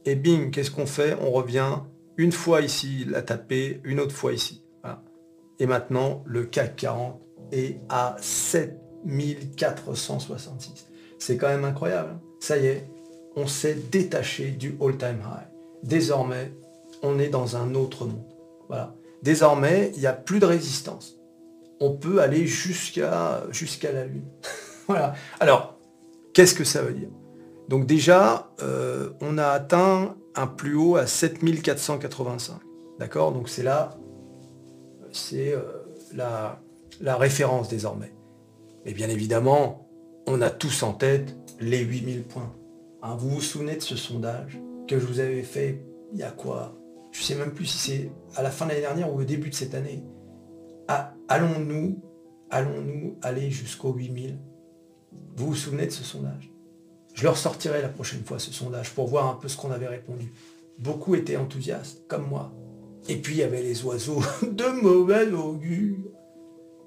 Et 0.05 0.15
bing, 0.15 0.51
qu'est-ce 0.51 0.71
qu'on 0.71 0.87
fait? 0.87 1.17
On 1.21 1.31
revient 1.31 1.79
une 2.17 2.33
fois 2.33 2.61
ici, 2.61 3.05
la 3.09 3.23
taper, 3.23 3.81
une 3.85 4.01
autre 4.01 4.15
fois 4.15 4.33
ici. 4.33 4.65
Et 5.59 5.67
maintenant, 5.67 6.23
le 6.27 6.45
CAC 6.45 6.77
40 6.77 7.21
est 7.53 7.81
à 7.89 8.17
7466. 8.21 10.89
C'est 11.19 11.37
quand 11.37 11.49
même 11.49 11.65
incroyable. 11.65 12.11
Hein. 12.15 12.21
Ça 12.41 12.59
y 12.59 12.67
est, 12.67 12.89
on 13.37 13.47
s'est 13.47 13.79
détaché 13.91 14.51
du 14.51 14.77
all-time 14.81 15.21
high. 15.21 15.47
Désormais, 15.85 16.53
on 17.03 17.21
est 17.21 17.29
dans 17.29 17.57
un 17.57 17.75
autre 17.75 18.07
monde. 18.07 18.25
Voilà. 18.69 18.95
Désormais, 19.23 19.93
il 19.95 20.01
n'y 20.01 20.07
a 20.07 20.13
plus 20.13 20.41
de 20.41 20.47
résistance. 20.47 21.17
On 21.85 21.91
peut 21.91 22.21
aller 22.21 22.47
jusqu'à 22.47 23.43
jusqu'à 23.51 23.93
la 23.93 24.05
Lune. 24.05 24.29
voilà. 24.87 25.15
Alors, 25.41 25.79
qu'est-ce 26.33 26.55
que 26.55 26.65
ça 26.65 26.83
veut 26.83 26.93
dire? 26.93 27.09
Donc 27.69 27.87
déjà, 27.87 28.53
euh, 28.63 29.11
on 29.21 29.39
a 29.39 29.47
atteint 29.47 30.17
un 30.35 30.47
plus 30.47 30.77
haut 30.77 30.97
à 30.97 31.07
7485. 31.07 32.57
D'accord? 32.99 33.33
Donc 33.33 33.49
c'est 33.49 33.63
là 33.63 33.99
c'est 35.13 35.53
euh, 35.53 35.61
la, 36.15 37.17
référence 37.17 37.69
désormais. 37.69 38.13
Mais 38.85 38.93
bien 38.93 39.09
évidemment, 39.09 39.89
on 40.27 40.41
a 40.41 40.51
tous 40.51 40.83
en 40.83 40.93
tête 40.93 41.37
les 41.61 41.81
8000 41.81 42.25
points. 42.25 42.53
Hein, 43.03 43.17
vous 43.19 43.31
vous 43.31 43.41
souvenez 43.41 43.77
de 43.77 43.83
ce 43.83 43.97
sondage 43.97 44.59
que 44.89 44.99
je 44.99 45.07
vous 45.07 45.21
avais 45.21 45.43
fait 45.43 45.85
il 46.13 46.19
y 46.19 46.23
a 46.23 46.31
quoi? 46.31 46.75
Je 47.13 47.23
sais 47.23 47.35
même 47.35 47.53
plus 47.53 47.67
si 47.67 47.79
c'est 47.79 48.11
à 48.37 48.43
la 48.43 48.51
fin 48.51 48.65
de 48.65 48.71
l'année 48.71 48.83
dernière 48.83 49.13
ou 49.13 49.21
au 49.21 49.25
début 49.25 49.51
de 49.51 49.55
cette 49.55 49.75
année. 49.75 50.03
Allons-nous 51.29 52.03
allons-nous 52.53 53.17
aller 53.23 53.51
jusqu'aux 53.51 53.93
8000 53.93 54.39
Vous 55.37 55.47
vous 55.47 55.55
souvenez 55.57 55.87
de 55.87 55.91
ce 55.91 56.05
sondage? 56.05 56.53
Je 57.15 57.25
le 57.25 57.31
ressortirai 57.31 57.83
la 57.83 57.89
prochaine 57.89 58.23
fois, 58.25 58.39
ce 58.39 58.53
sondage, 58.53 58.91
pour 58.95 59.09
voir 59.09 59.27
un 59.29 59.35
peu 59.35 59.49
ce 59.49 59.57
qu'on 59.57 59.73
avait 59.73 59.89
répondu. 59.89 60.33
Beaucoup 60.79 61.15
étaient 61.15 61.37
enthousiastes, 61.37 62.07
comme 62.09 62.29
moi. 62.29 62.53
Et 63.09 63.17
puis 63.17 63.35
il 63.35 63.39
y 63.39 63.43
avait 63.43 63.63
les 63.63 63.85
oiseaux 63.85 64.23
de 64.43 64.81
mauvais 64.81 65.31
augure. 65.33 65.97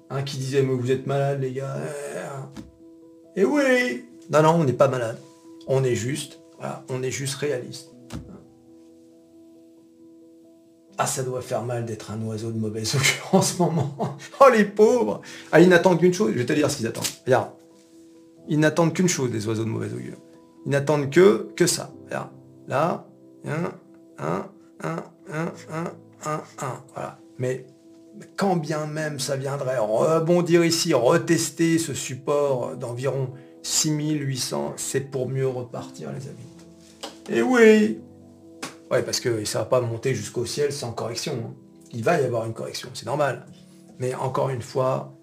Un 0.08 0.22
qui 0.22 0.38
disait 0.38 0.62
mais 0.62 0.74
vous 0.74 0.90
êtes 0.90 1.06
malade 1.06 1.40
les 1.40 1.52
gars. 1.52 1.76
Et 3.34 3.44
oui 3.44 4.04
Non, 4.30 4.42
non, 4.42 4.50
on 4.50 4.64
n'est 4.64 4.72
pas 4.72 4.88
malade. 4.88 5.18
On 5.66 5.82
est 5.82 5.96
juste, 5.96 6.40
on 6.88 7.02
est 7.02 7.10
juste 7.10 7.34
réaliste. 7.34 7.92
Ah, 10.98 11.06
ça 11.06 11.22
doit 11.22 11.42
faire 11.42 11.62
mal 11.62 11.84
d'être 11.84 12.10
un 12.10 12.20
oiseau 12.22 12.50
de 12.50 12.58
mauvaise 12.58 12.94
augure 12.96 13.28
en 13.32 13.42
ce 13.42 13.58
moment. 13.58 13.94
Oh, 14.40 14.46
les 14.52 14.64
pauvres 14.64 15.20
Ah, 15.52 15.60
ils 15.60 15.68
n'attendent 15.68 15.98
qu'une 16.00 16.14
chose, 16.14 16.32
je 16.32 16.38
vais 16.38 16.46
te 16.46 16.52
dire 16.52 16.70
ce 16.70 16.78
qu'ils 16.78 16.86
attendent. 16.86 17.04
Regarde. 17.26 17.50
Ils 18.48 18.60
n'attendent 18.60 18.94
qu'une 18.94 19.08
chose, 19.08 19.30
les 19.32 19.46
oiseaux 19.46 19.64
de 19.64 19.68
mauvaise 19.68 19.92
augure. 19.92 20.18
Ils 20.64 20.70
n'attendent 20.70 21.10
que, 21.10 21.48
que 21.56 21.66
ça. 21.66 21.90
Regarde. 22.06 22.30
Là, 22.68 23.06
un, 23.46 23.72
un, 24.18 24.46
un, 24.82 25.02
1, 25.32 25.52
1, 25.70 25.92
1, 26.24 26.42
1. 26.58 26.82
Voilà. 26.94 27.18
Mais 27.38 27.66
quand 28.36 28.56
bien 28.56 28.86
même 28.86 29.20
ça 29.20 29.36
viendrait 29.36 29.78
rebondir 29.78 30.64
ici, 30.64 30.94
retester 30.94 31.78
ce 31.78 31.94
support 31.94 32.76
d'environ 32.76 33.30
6800, 33.62 34.74
c'est 34.76 35.00
pour 35.00 35.28
mieux 35.28 35.48
repartir, 35.48 36.10
les 36.12 36.28
amis. 36.28 36.46
Et 37.28 37.42
oui 37.42 38.00
Ouais, 38.90 39.02
parce 39.02 39.20
que 39.20 39.44
ça 39.44 39.60
va 39.60 39.64
pas 39.64 39.80
monter 39.80 40.14
jusqu'au 40.14 40.46
ciel 40.46 40.72
sans 40.72 40.92
correction. 40.92 41.32
Hein. 41.34 41.54
Il 41.92 42.04
va 42.04 42.20
y 42.20 42.24
avoir 42.24 42.46
une 42.46 42.54
correction, 42.54 42.88
c'est 42.94 43.06
normal. 43.06 43.46
Mais 43.98 44.14
encore 44.14 44.50
une 44.50 44.62
fois, 44.62 45.16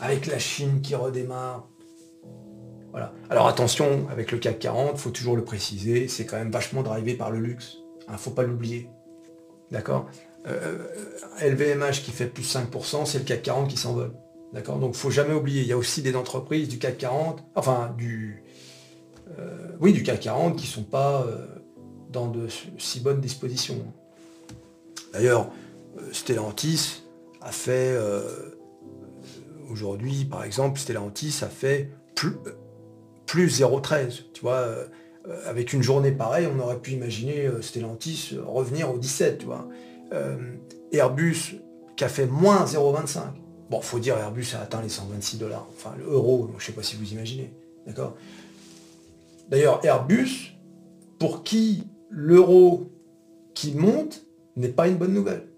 avec 0.00 0.26
la 0.26 0.38
Chine 0.38 0.80
qui 0.80 0.94
redémarre, 0.94 1.68
voilà. 2.90 3.12
Alors 3.28 3.46
attention, 3.46 4.08
avec 4.10 4.32
le 4.32 4.38
CAC 4.38 4.58
40, 4.60 4.92
il 4.94 4.98
faut 4.98 5.10
toujours 5.10 5.36
le 5.36 5.44
préciser, 5.44 6.08
c'est 6.08 6.24
quand 6.24 6.36
même 6.36 6.50
vachement 6.50 6.82
drivé 6.82 7.14
par 7.14 7.30
le 7.30 7.38
luxe. 7.38 7.78
Il 8.00 8.10
hein, 8.10 8.12
ne 8.14 8.18
faut 8.18 8.30
pas 8.30 8.42
l'oublier. 8.42 8.88
D'accord? 9.70 10.06
LVMH 11.42 11.82
euh, 11.82 11.90
qui 11.90 12.10
fait 12.10 12.26
plus 12.26 12.54
5%, 12.54 13.04
c'est 13.04 13.18
le 13.18 13.24
CAC 13.24 13.42
40 13.42 13.68
qui 13.68 13.76
s'envole. 13.76 14.12
D'accord? 14.52 14.78
Donc 14.78 14.92
ne 14.92 14.96
faut 14.96 15.10
jamais 15.10 15.34
oublier. 15.34 15.62
Il 15.62 15.68
y 15.68 15.72
a 15.72 15.76
aussi 15.76 16.00
des 16.00 16.16
entreprises 16.16 16.68
du 16.68 16.78
CAC 16.78 16.98
40, 16.98 17.44
enfin 17.54 17.94
du. 17.98 18.42
Euh, 19.38 19.68
oui, 19.80 19.92
du 19.92 20.02
CAC 20.02 20.20
40 20.20 20.56
qui 20.56 20.66
ne 20.66 20.70
sont 20.70 20.84
pas 20.84 21.22
euh, 21.22 21.46
dans 22.10 22.28
de 22.28 22.46
si 22.78 23.00
bonnes 23.00 23.20
dispositions. 23.20 23.76
D'ailleurs, 25.12 25.50
Stellantis 26.12 27.02
a 27.40 27.50
fait 27.50 27.96
aujourd'hui, 29.70 30.24
par 30.24 30.44
exemple, 30.44 30.78
Stellantis 30.78 31.40
a 31.42 31.48
fait 31.48 31.90
plus, 32.14 32.34
plus 33.26 33.60
0,13. 33.60 34.24
Tu 34.32 34.40
vois, 34.40 34.66
euh, 35.28 35.48
avec 35.48 35.72
une 35.72 35.82
journée 35.82 36.12
pareille, 36.12 36.48
on 36.52 36.58
aurait 36.60 36.78
pu 36.78 36.92
imaginer 36.92 37.46
euh, 37.46 37.62
Stellantis 37.62 38.36
revenir 38.44 38.92
au 38.92 38.98
17, 38.98 39.44
tu. 39.44 39.68
Euh, 40.12 40.36
Airbus 40.92 41.60
qui 41.96 42.04
a 42.04 42.08
fait 42.08 42.26
moins 42.26 42.64
0,25. 42.64 43.20
Bon, 43.70 43.80
faut 43.80 43.98
dire 43.98 44.16
Airbus 44.16 44.46
a 44.54 44.62
atteint 44.62 44.80
les 44.80 44.88
126 44.88 45.36
dollars. 45.36 45.66
Enfin, 45.76 45.94
l'euro, 45.98 46.48
je 46.52 46.56
ne 46.56 46.60
sais 46.60 46.72
pas 46.72 46.82
si 46.82 46.96
vous 46.96 47.12
imaginez. 47.12 47.52
D'accord? 47.86 48.14
D'ailleurs, 49.48 49.84
Airbus, 49.84 50.54
pour 51.18 51.42
qui 51.42 51.84
l'euro 52.10 52.92
qui 53.54 53.74
monte 53.74 54.24
n'est 54.56 54.68
pas 54.68 54.88
une 54.88 54.96
bonne 54.96 55.14
nouvelle. 55.14 55.48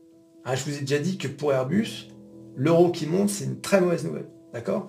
Hein, 0.44 0.54
je 0.54 0.64
vous 0.64 0.76
ai 0.76 0.80
déjà 0.80 0.98
dit 0.98 1.18
que 1.18 1.28
pour 1.28 1.52
Airbus, 1.52 2.08
l'euro 2.56 2.90
qui 2.90 3.06
monte, 3.06 3.28
c'est 3.28 3.44
une 3.44 3.60
très 3.60 3.80
mauvaise 3.80 4.04
nouvelle. 4.04 4.28
D'accord? 4.52 4.88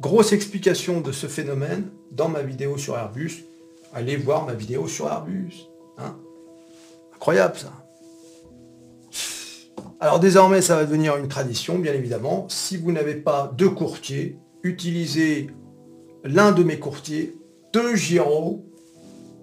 Grosse 0.00 0.32
explication 0.32 1.00
de 1.00 1.10
ce 1.10 1.26
phénomène 1.26 1.90
dans 2.12 2.28
ma 2.28 2.42
vidéo 2.42 2.76
sur 2.76 2.96
Airbus. 2.96 3.44
Allez 3.92 4.16
voir 4.16 4.44
ma 4.44 4.54
vidéo 4.54 4.86
sur 4.86 5.06
Airbus. 5.08 5.68
Hein. 5.98 6.16
Incroyable 7.14 7.56
ça. 7.56 7.72
Alors 10.00 10.20
désormais, 10.20 10.60
ça 10.60 10.76
va 10.76 10.84
devenir 10.84 11.16
une 11.16 11.28
tradition, 11.28 11.78
bien 11.78 11.94
évidemment. 11.94 12.46
Si 12.50 12.76
vous 12.76 12.92
n'avez 12.92 13.14
pas 13.14 13.52
de 13.56 13.66
courtier, 13.66 14.38
utilisez 14.62 15.48
l'un 16.24 16.52
de 16.52 16.62
mes 16.62 16.78
courtiers, 16.78 17.34
de 17.82 17.94
Giro, 17.94 18.64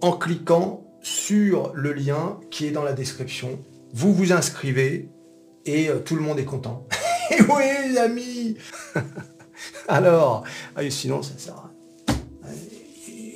en 0.01 0.13
cliquant 0.13 0.85
sur 1.01 1.71
le 1.73 1.93
lien 1.93 2.39
qui 2.49 2.65
est 2.65 2.71
dans 2.71 2.83
la 2.83 2.93
description. 2.93 3.59
Vous 3.93 4.13
vous 4.13 4.31
inscrivez 4.31 5.09
et 5.65 5.89
euh, 5.89 5.99
tout 5.99 6.15
le 6.15 6.21
monde 6.21 6.39
est 6.39 6.45
content. 6.45 6.87
Et 7.31 7.41
oui, 7.43 7.63
les 7.89 7.97
amis 7.97 8.57
Alors, 9.87 10.43
ah, 10.75 10.89
sinon, 10.89 11.21
ça 11.21 11.37
sert 11.37 11.55
à 11.55 11.71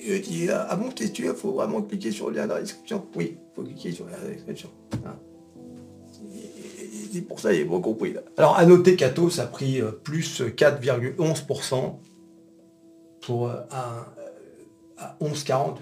il 0.08 0.22
dit, 0.22 0.50
ah 0.52 0.76
bon, 0.76 0.90
tu 0.92 1.06
il 1.06 1.34
faut 1.34 1.54
vraiment 1.54 1.82
cliquer 1.82 2.12
sur 2.12 2.30
le 2.30 2.38
lien 2.38 2.48
dans 2.48 2.56
la 2.56 2.62
description. 2.62 3.06
Oui, 3.16 3.38
faut 3.56 3.64
cliquer 3.64 3.92
sur 3.92 4.06
le 4.06 4.12
lien 4.12 4.18
dans 4.18 4.28
la 4.28 4.34
description. 4.34 4.70
Hein. 5.06 5.16
C'est 7.12 7.22
pour 7.22 7.40
ça, 7.40 7.54
il 7.54 7.62
est 7.62 7.66
beaucoup 7.66 7.94
compris. 7.94 8.14
Là. 8.14 8.22
Alors, 8.38 8.58
à 8.58 8.66
noter 8.66 8.96
qu'Atos 8.96 9.40
a 9.40 9.48
pris 9.48 9.82
euh, 9.82 9.92
plus 9.92 10.42
4,11% 10.42 11.96
pour 13.22 13.48
euh, 13.48 13.56
un, 13.72 14.06
euh, 14.20 14.25
à 14.98 15.18
11,40. 15.22 15.78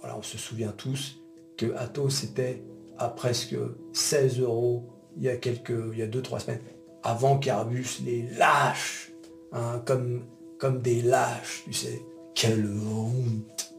voilà, 0.00 0.16
on 0.16 0.22
se 0.22 0.38
souvient 0.38 0.72
tous 0.72 1.20
que 1.56 1.74
Atos 1.76 2.24
était 2.24 2.62
à 2.98 3.08
presque 3.08 3.56
16 3.92 4.40
euros 4.40 4.90
il 5.16 5.22
y 5.22 5.28
a 5.28 5.36
quelques, 5.36 5.72
il 5.92 5.98
y 5.98 6.02
a 6.02 6.08
2-3 6.08 6.40
semaines, 6.40 6.60
avant 7.04 7.38
qu'Airbus 7.38 8.00
les 8.04 8.22
lâche 8.36 9.14
Hein, 9.54 9.80
comme, 9.84 10.24
comme 10.58 10.82
des 10.82 11.00
lâches, 11.00 11.62
tu 11.64 11.72
sais. 11.72 12.02
Quelle 12.34 12.68
honte. 12.68 13.72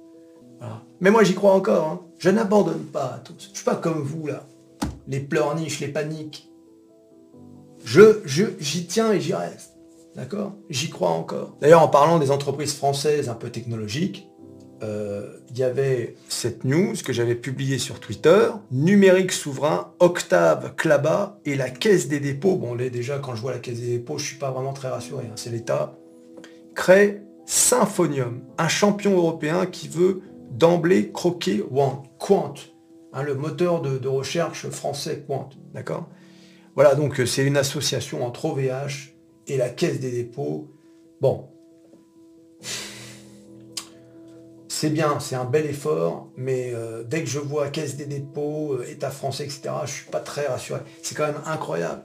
Mais 1.01 1.11
moi 1.11 1.23
j'y 1.23 1.35
crois 1.35 1.53
encore. 1.53 1.85
Hein. 1.85 2.01
Je 2.17 2.29
n'abandonne 2.29 2.85
pas 2.85 3.15
à 3.15 3.17
tous. 3.19 3.49
Je 3.51 3.57
suis 3.57 3.65
pas 3.65 3.75
comme 3.75 4.01
vous 4.01 4.27
là. 4.27 4.47
Les 5.07 5.19
pleurniches, 5.19 5.81
les 5.81 5.89
paniques. 5.89 6.49
Je, 7.83 8.21
j'y 8.25 8.87
tiens 8.87 9.11
et 9.11 9.19
j'y 9.19 9.33
reste. 9.33 9.73
D'accord? 10.15 10.53
J'y 10.69 10.89
crois 10.89 11.09
encore. 11.09 11.57
D'ailleurs, 11.59 11.81
en 11.81 11.89
parlant 11.89 12.17
des 12.17 12.31
entreprises 12.31 12.73
françaises 12.73 13.27
un 13.27 13.35
peu 13.35 13.49
technologiques, 13.49 14.29
euh, 14.85 15.37
il 15.49 15.57
y 15.57 15.63
avait 15.63 16.15
cette 16.29 16.63
news 16.63 16.93
que 17.03 17.11
j'avais 17.13 17.35
publiée 17.35 17.79
sur 17.79 17.99
Twitter, 17.99 18.49
numérique 18.71 19.31
souverain, 19.31 19.93
Octave, 19.99 20.75
Claba 20.75 21.39
et 21.45 21.55
la 21.55 21.69
Caisse 21.69 22.07
des 22.07 22.19
dépôts, 22.19 22.55
bon 22.55 22.75
là 22.75 22.89
déjà 22.89 23.19
quand 23.19 23.35
je 23.35 23.41
vois 23.41 23.51
la 23.51 23.59
Caisse 23.59 23.79
des 23.79 23.97
dépôts, 23.97 24.17
je 24.17 24.25
suis 24.25 24.37
pas 24.37 24.51
vraiment 24.51 24.73
très 24.73 24.89
rassuré, 24.89 25.25
hein, 25.25 25.35
c'est 25.35 25.49
l'État, 25.49 25.97
crée 26.75 27.21
Symphonium, 27.45 28.41
un 28.57 28.67
champion 28.67 29.15
européen 29.17 29.65
qui 29.65 29.87
veut 29.87 30.21
d'emblée 30.51 31.11
croquer 31.11 31.63
Quant, 32.19 32.53
hein, 33.13 33.23
le 33.23 33.35
moteur 33.35 33.81
de, 33.81 33.97
de, 33.97 34.07
recherche 34.07 34.67
français 34.69 35.23
Quant, 35.27 35.49
d'accord? 35.73 36.09
Voilà, 36.75 36.95
donc 36.95 37.19
euh, 37.19 37.25
c'est 37.25 37.45
une 37.45 37.57
association 37.57 38.25
entre 38.25 38.45
OVH 38.45 39.15
et 39.47 39.57
la 39.57 39.69
Caisse 39.69 39.99
des 39.99 40.11
dépôts. 40.11 40.71
Bon, 41.21 41.49
c'est 44.75 44.89
bien, 44.89 45.21
c'est 45.21 45.35
un 45.35 45.45
bel 45.45 45.65
effort, 45.67 46.27
mais 46.35 46.73
euh, 46.73 47.05
dès 47.05 47.23
que 47.23 47.29
je 47.29 47.39
vois 47.39 47.69
Caisse 47.69 47.95
des 47.95 48.07
dépôts, 48.07 48.73
euh, 48.73 48.85
État 48.91 49.09
français, 49.09 49.45
etc., 49.45 49.73
je 49.85 49.91
suis 49.91 50.11
pas 50.11 50.19
très 50.19 50.47
rassuré. 50.47 50.81
C'est 51.01 51.15
quand 51.15 51.25
même 51.25 51.39
incroyable, 51.45 52.03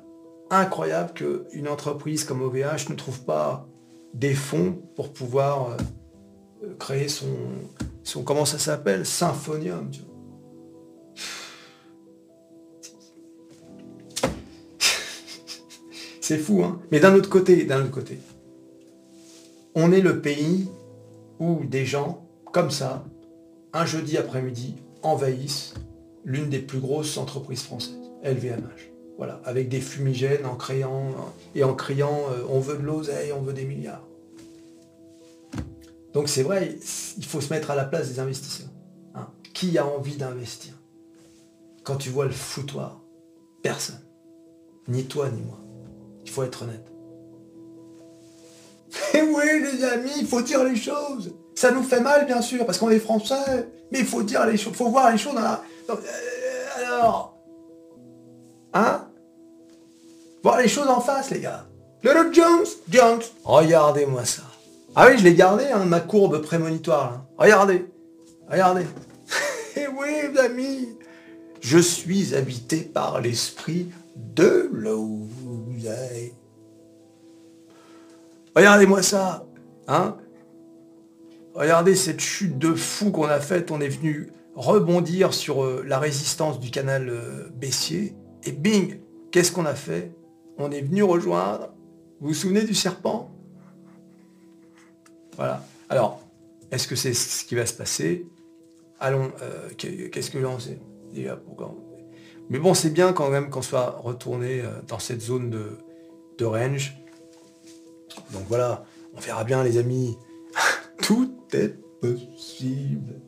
incroyable 0.50 1.12
qu'une 1.14 1.66
entreprise 1.66 2.22
comme 2.22 2.42
OVH 2.42 2.88
ne 2.88 2.94
trouve 2.94 3.24
pas 3.24 3.66
des 4.14 4.34
fonds 4.34 4.80
pour 4.94 5.12
pouvoir 5.12 5.72
euh, 6.62 6.72
créer 6.78 7.08
son, 7.08 7.34
son, 8.04 8.22
comment 8.22 8.44
ça 8.44 8.60
s'appelle, 8.60 9.04
Symphonium. 9.04 9.90
C'est 16.20 16.38
fou, 16.38 16.62
hein 16.62 16.80
Mais 16.92 17.00
d'un 17.00 17.16
autre 17.16 17.28
côté, 17.28 17.64
d'un 17.64 17.80
autre 17.80 17.90
côté, 17.90 18.20
on 19.74 19.90
est 19.90 20.00
le 20.00 20.20
pays 20.20 20.68
où 21.40 21.64
des 21.64 21.84
gens 21.84 22.29
comme 22.52 22.70
ça, 22.70 23.04
un 23.72 23.86
jeudi 23.86 24.16
après-midi, 24.16 24.76
envahissent 25.02 25.74
l'une 26.24 26.50
des 26.50 26.58
plus 26.58 26.80
grosses 26.80 27.16
entreprises 27.16 27.62
françaises, 27.62 28.10
LVMH. 28.22 28.90
Voilà, 29.16 29.40
avec 29.44 29.68
des 29.68 29.80
fumigènes 29.80 30.46
en 30.46 30.56
créant 30.56 31.10
et 31.54 31.62
en 31.62 31.74
criant 31.74 32.22
euh, 32.30 32.42
on 32.48 32.58
veut 32.58 32.78
de 32.78 32.82
l'oseille, 32.82 33.32
on 33.32 33.42
veut 33.42 33.52
des 33.52 33.64
milliards. 33.64 34.06
Donc 36.14 36.28
c'est 36.28 36.42
vrai, 36.42 36.76
il 37.18 37.24
faut 37.24 37.40
se 37.40 37.52
mettre 37.52 37.70
à 37.70 37.74
la 37.74 37.84
place 37.84 38.08
des 38.08 38.18
investisseurs. 38.18 38.70
Hein. 39.14 39.28
Qui 39.52 39.76
a 39.78 39.86
envie 39.86 40.16
d'investir? 40.16 40.72
Quand 41.84 41.96
tu 41.96 42.08
vois 42.08 42.24
le 42.24 42.30
foutoir, 42.30 43.00
personne. 43.62 44.00
Ni 44.88 45.04
toi 45.04 45.28
ni 45.28 45.42
moi. 45.42 45.60
Il 46.24 46.30
faut 46.30 46.42
être 46.42 46.62
honnête. 46.62 46.90
Mais 49.14 49.22
oui 49.34 49.44
les 49.60 49.84
amis, 49.84 50.12
il 50.18 50.26
faut 50.26 50.42
dire 50.42 50.64
les 50.64 50.76
choses. 50.76 51.34
Ça 51.60 51.70
nous 51.72 51.82
fait 51.82 52.00
mal, 52.00 52.24
bien 52.24 52.40
sûr, 52.40 52.64
parce 52.64 52.78
qu'on 52.78 52.88
est 52.88 52.98
français, 52.98 53.68
mais 53.92 53.98
il 53.98 54.06
faut 54.06 54.22
dire 54.22 54.46
les 54.46 54.56
choses, 54.56 54.72
faut 54.72 54.88
voir 54.88 55.12
les 55.12 55.18
choses. 55.18 55.36
Euh, 55.36 55.94
alors... 56.78 57.36
Hein? 58.72 59.04
Voir 60.42 60.56
les 60.56 60.68
choses 60.68 60.88
en 60.88 61.02
face, 61.02 61.28
les 61.28 61.40
gars. 61.40 61.66
Little 62.02 62.32
Jones, 62.32 62.64
Jones, 62.88 63.20
regardez-moi 63.44 64.24
ça. 64.24 64.40
Ah 64.96 65.08
oui, 65.08 65.18
je 65.18 65.24
l'ai 65.24 65.34
gardé, 65.34 65.66
hein, 65.66 65.84
ma 65.84 66.00
courbe 66.00 66.40
prémonitoire. 66.40 67.26
Regardez, 67.36 67.84
regardez. 68.50 68.86
Et 69.76 69.80
eh 69.82 69.86
oui, 69.88 70.38
amis, 70.38 70.96
je 71.60 71.76
suis 71.76 72.34
habité 72.34 72.78
par 72.78 73.20
l'esprit 73.20 73.90
de 74.16 74.70
l'oseille. 74.72 76.32
Regardez-moi 78.56 79.02
ça, 79.02 79.44
hein 79.88 80.16
Regardez 81.54 81.96
cette 81.96 82.20
chute 82.20 82.58
de 82.58 82.74
fou 82.74 83.10
qu'on 83.10 83.24
a 83.24 83.40
faite. 83.40 83.70
On 83.70 83.80
est 83.80 83.88
venu 83.88 84.30
rebondir 84.54 85.34
sur 85.34 85.64
euh, 85.64 85.84
la 85.86 85.98
résistance 85.98 86.60
du 86.60 86.70
canal 86.70 87.08
euh, 87.08 87.48
baissier. 87.54 88.14
Et 88.44 88.52
bing 88.52 89.00
Qu'est-ce 89.30 89.52
qu'on 89.52 89.66
a 89.66 89.74
fait? 89.74 90.12
On 90.58 90.70
est 90.70 90.82
venu 90.82 91.02
rejoindre. 91.02 91.72
Vous 92.20 92.28
vous 92.28 92.34
souvenez 92.34 92.62
du 92.62 92.74
serpent? 92.74 93.30
Voilà. 95.36 95.64
Alors, 95.88 96.20
est-ce 96.70 96.86
que 96.86 96.96
c'est 96.96 97.14
ce 97.14 97.44
qui 97.44 97.54
va 97.54 97.66
se 97.66 97.74
passer? 97.74 98.26
Allons, 98.98 99.32
euh, 99.42 99.68
qu'est-ce 99.76 100.30
que 100.30 100.38
l'on 100.38 100.58
sait 100.58 100.78
Mais 102.50 102.58
bon, 102.58 102.74
c'est 102.74 102.90
bien 102.90 103.12
quand 103.12 103.30
même 103.30 103.48
qu'on 103.50 103.62
soit 103.62 103.98
retourné 104.02 104.62
dans 104.88 104.98
cette 104.98 105.22
zone 105.22 105.48
de, 105.48 105.78
de 106.36 106.44
range. 106.44 106.96
Donc 108.32 108.42
voilà, 108.48 108.84
on 109.14 109.20
verra 109.20 109.44
bien 109.44 109.64
les 109.64 109.78
amis. 109.78 110.18
Tout 111.02 111.39
possible. 112.00 113.20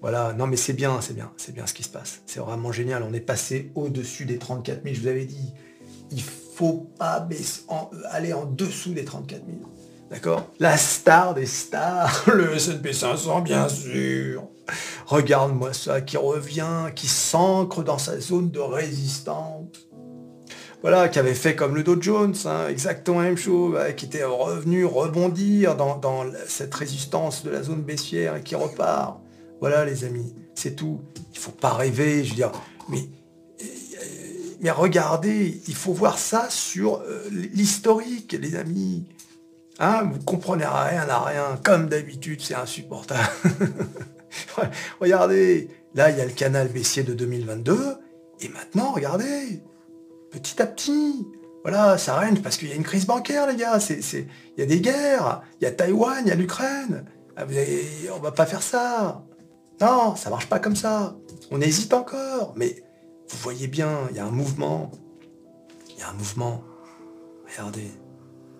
Voilà, 0.00 0.32
non 0.32 0.46
mais 0.46 0.56
c'est 0.56 0.72
bien, 0.72 1.00
c'est 1.00 1.14
bien, 1.14 1.30
c'est 1.36 1.54
bien 1.54 1.66
ce 1.66 1.74
qui 1.74 1.84
se 1.84 1.88
passe. 1.88 2.22
C'est 2.26 2.40
vraiment 2.40 2.72
génial. 2.72 3.04
On 3.08 3.12
est 3.12 3.20
passé 3.20 3.70
au-dessus 3.74 4.24
des 4.24 4.38
34 4.38 4.82
000. 4.82 4.94
Je 4.94 5.00
vous 5.00 5.06
avais 5.06 5.24
dit, 5.24 5.52
il 6.10 6.22
faut 6.22 6.90
pas 6.98 7.26
aller 8.10 8.32
en 8.32 8.44
dessous 8.44 8.92
des 8.92 9.04
34 9.04 9.42
000. 9.46 9.58
D'accord? 10.10 10.50
La 10.58 10.76
star 10.76 11.34
des 11.34 11.46
stars, 11.46 12.24
le 12.34 12.54
S&P 12.54 12.92
500 12.92 13.40
bien 13.40 13.68
sûr. 13.68 14.48
Regarde-moi 15.06 15.72
ça, 15.72 16.00
qui 16.00 16.16
revient, 16.16 16.90
qui 16.94 17.06
s'ancre 17.06 17.82
dans 17.82 17.98
sa 17.98 18.20
zone 18.20 18.50
de 18.50 18.60
résistance. 18.60 19.66
Voilà, 20.82 21.08
qui 21.08 21.20
avait 21.20 21.34
fait 21.34 21.54
comme 21.54 21.76
le 21.76 21.84
Dow 21.84 22.00
Jones, 22.00 22.34
hein, 22.44 22.66
exactement 22.68 23.20
la 23.20 23.28
même 23.28 23.36
chose, 23.36 23.78
qui 23.96 24.06
était 24.06 24.24
revenu 24.24 24.84
rebondir 24.84 25.76
dans, 25.76 26.24
cette 26.48 26.74
résistance 26.74 27.44
de 27.44 27.50
la 27.50 27.62
zone 27.62 27.82
baissière 27.82 28.34
et 28.34 28.42
qui 28.42 28.56
repart. 28.56 29.20
Voilà 29.60 29.84
les 29.84 30.04
amis, 30.04 30.34
c'est 30.56 30.74
tout. 30.74 31.00
Il 31.32 31.38
faut 31.38 31.52
pas 31.52 31.72
rêver, 31.72 32.24
je 32.24 32.30
veux 32.30 32.34
dire, 32.34 32.50
mais, 32.88 33.08
mais 34.60 34.72
regardez, 34.72 35.60
il 35.68 35.74
faut 35.76 35.92
voir 35.92 36.18
ça 36.18 36.50
sur 36.50 36.96
euh, 36.96 37.28
l'historique, 37.30 38.32
les 38.32 38.56
amis. 38.56 39.06
Hein, 39.78 40.10
vous 40.12 40.18
comprenez 40.24 40.66
rien 40.66 41.08
à 41.08 41.20
rien, 41.20 41.60
comme 41.62 41.88
d'habitude, 41.88 42.40
c'est 42.42 42.56
insupportable. 42.56 43.20
regardez, 45.00 45.68
là, 45.94 46.10
il 46.10 46.18
y 46.18 46.20
a 46.20 46.24
le 46.24 46.32
canal 46.32 46.66
baissier 46.68 47.04
de 47.04 47.14
2022, 47.14 47.78
et 48.40 48.48
maintenant, 48.48 48.90
regardez, 48.90 49.62
petit 50.32 50.60
à 50.60 50.66
petit, 50.66 51.26
voilà, 51.62 51.96
ça 51.98 52.16
règne 52.16 52.38
parce 52.38 52.56
qu'il 52.56 52.68
y 52.68 52.72
a 52.72 52.74
une 52.74 52.82
crise 52.82 53.06
bancaire, 53.06 53.46
les 53.46 53.56
gars, 53.56 53.78
il 53.88 54.26
y 54.58 54.62
a 54.62 54.66
des 54.66 54.80
guerres, 54.80 55.42
il 55.60 55.64
y 55.64 55.66
a 55.66 55.70
Taïwan, 55.70 56.22
il 56.24 56.28
y 56.28 56.32
a 56.32 56.34
l'Ukraine, 56.34 57.04
ah, 57.36 57.44
on 58.14 58.18
va 58.18 58.32
pas 58.32 58.46
faire 58.46 58.62
ça. 58.62 59.24
Non, 59.80 60.16
ça 60.16 60.30
marche 60.30 60.48
pas 60.48 60.58
comme 60.58 60.76
ça. 60.76 61.16
On 61.50 61.60
hésite 61.60 61.92
encore, 61.92 62.52
mais 62.56 62.82
vous 63.28 63.38
voyez 63.38 63.68
bien, 63.68 64.00
il 64.10 64.16
y 64.16 64.20
a 64.20 64.26
un 64.26 64.30
mouvement. 64.30 64.90
Il 65.90 65.98
y 65.98 66.02
a 66.02 66.10
un 66.10 66.14
mouvement. 66.14 66.62
Regardez, 67.48 67.90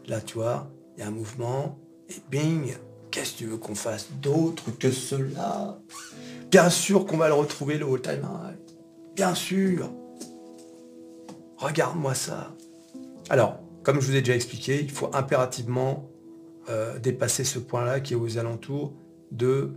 là, 0.07 0.21
tu 0.21 0.35
vois, 0.35 0.71
il 0.97 1.01
y 1.01 1.03
a 1.05 1.09
un 1.09 1.13
mouvement, 1.13 1.79
et 2.09 2.15
bing, 2.31 2.75
qu'est-ce 3.11 3.33
que 3.33 3.39
tu 3.39 3.47
veux 3.47 3.57
qu'on 3.57 3.75
fasse 3.75 4.09
d'autre 4.21 4.65
que 4.79 4.91
cela? 4.91 5.79
Bien 6.51 6.71
sûr 6.71 7.07
qu'on 7.07 7.17
va 7.17 7.29
le 7.29 7.35
retrouver, 7.35 7.79
le 7.79 7.87
all-time. 7.87 8.27
Bien 9.15 9.35
sûr. 9.35 9.91
Regarde-moi 11.63 12.15
ça. 12.15 12.57
Alors, 13.31 13.61
comme 13.85 14.01
je 14.01 14.07
vous 14.09 14.17
ai 14.17 14.21
déjà 14.21 14.35
expliqué, 14.35 14.81
il 14.83 14.91
faut 14.91 15.11
impérativement 15.13 16.11
euh, 16.69 16.99
dépasser 16.99 17.45
ce 17.45 17.61
point-là 17.61 18.01
qui 18.01 18.15
est 18.15 18.17
aux 18.17 18.37
alentours 18.37 18.95
de 19.31 19.71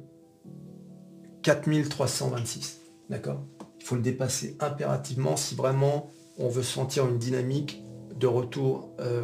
4326. 1.44 2.82
D'accord? 3.12 3.44
Il 3.80 3.86
faut 3.86 3.94
le 3.94 4.02
dépasser 4.02 4.58
impérativement 4.60 5.38
si 5.38 5.54
vraiment 5.54 6.10
on 6.40 6.50
veut 6.50 6.64
sentir 6.64 7.08
une 7.08 7.20
dynamique 7.20 7.84
de 8.16 8.26
retour 8.26 8.90
euh, 9.00 9.24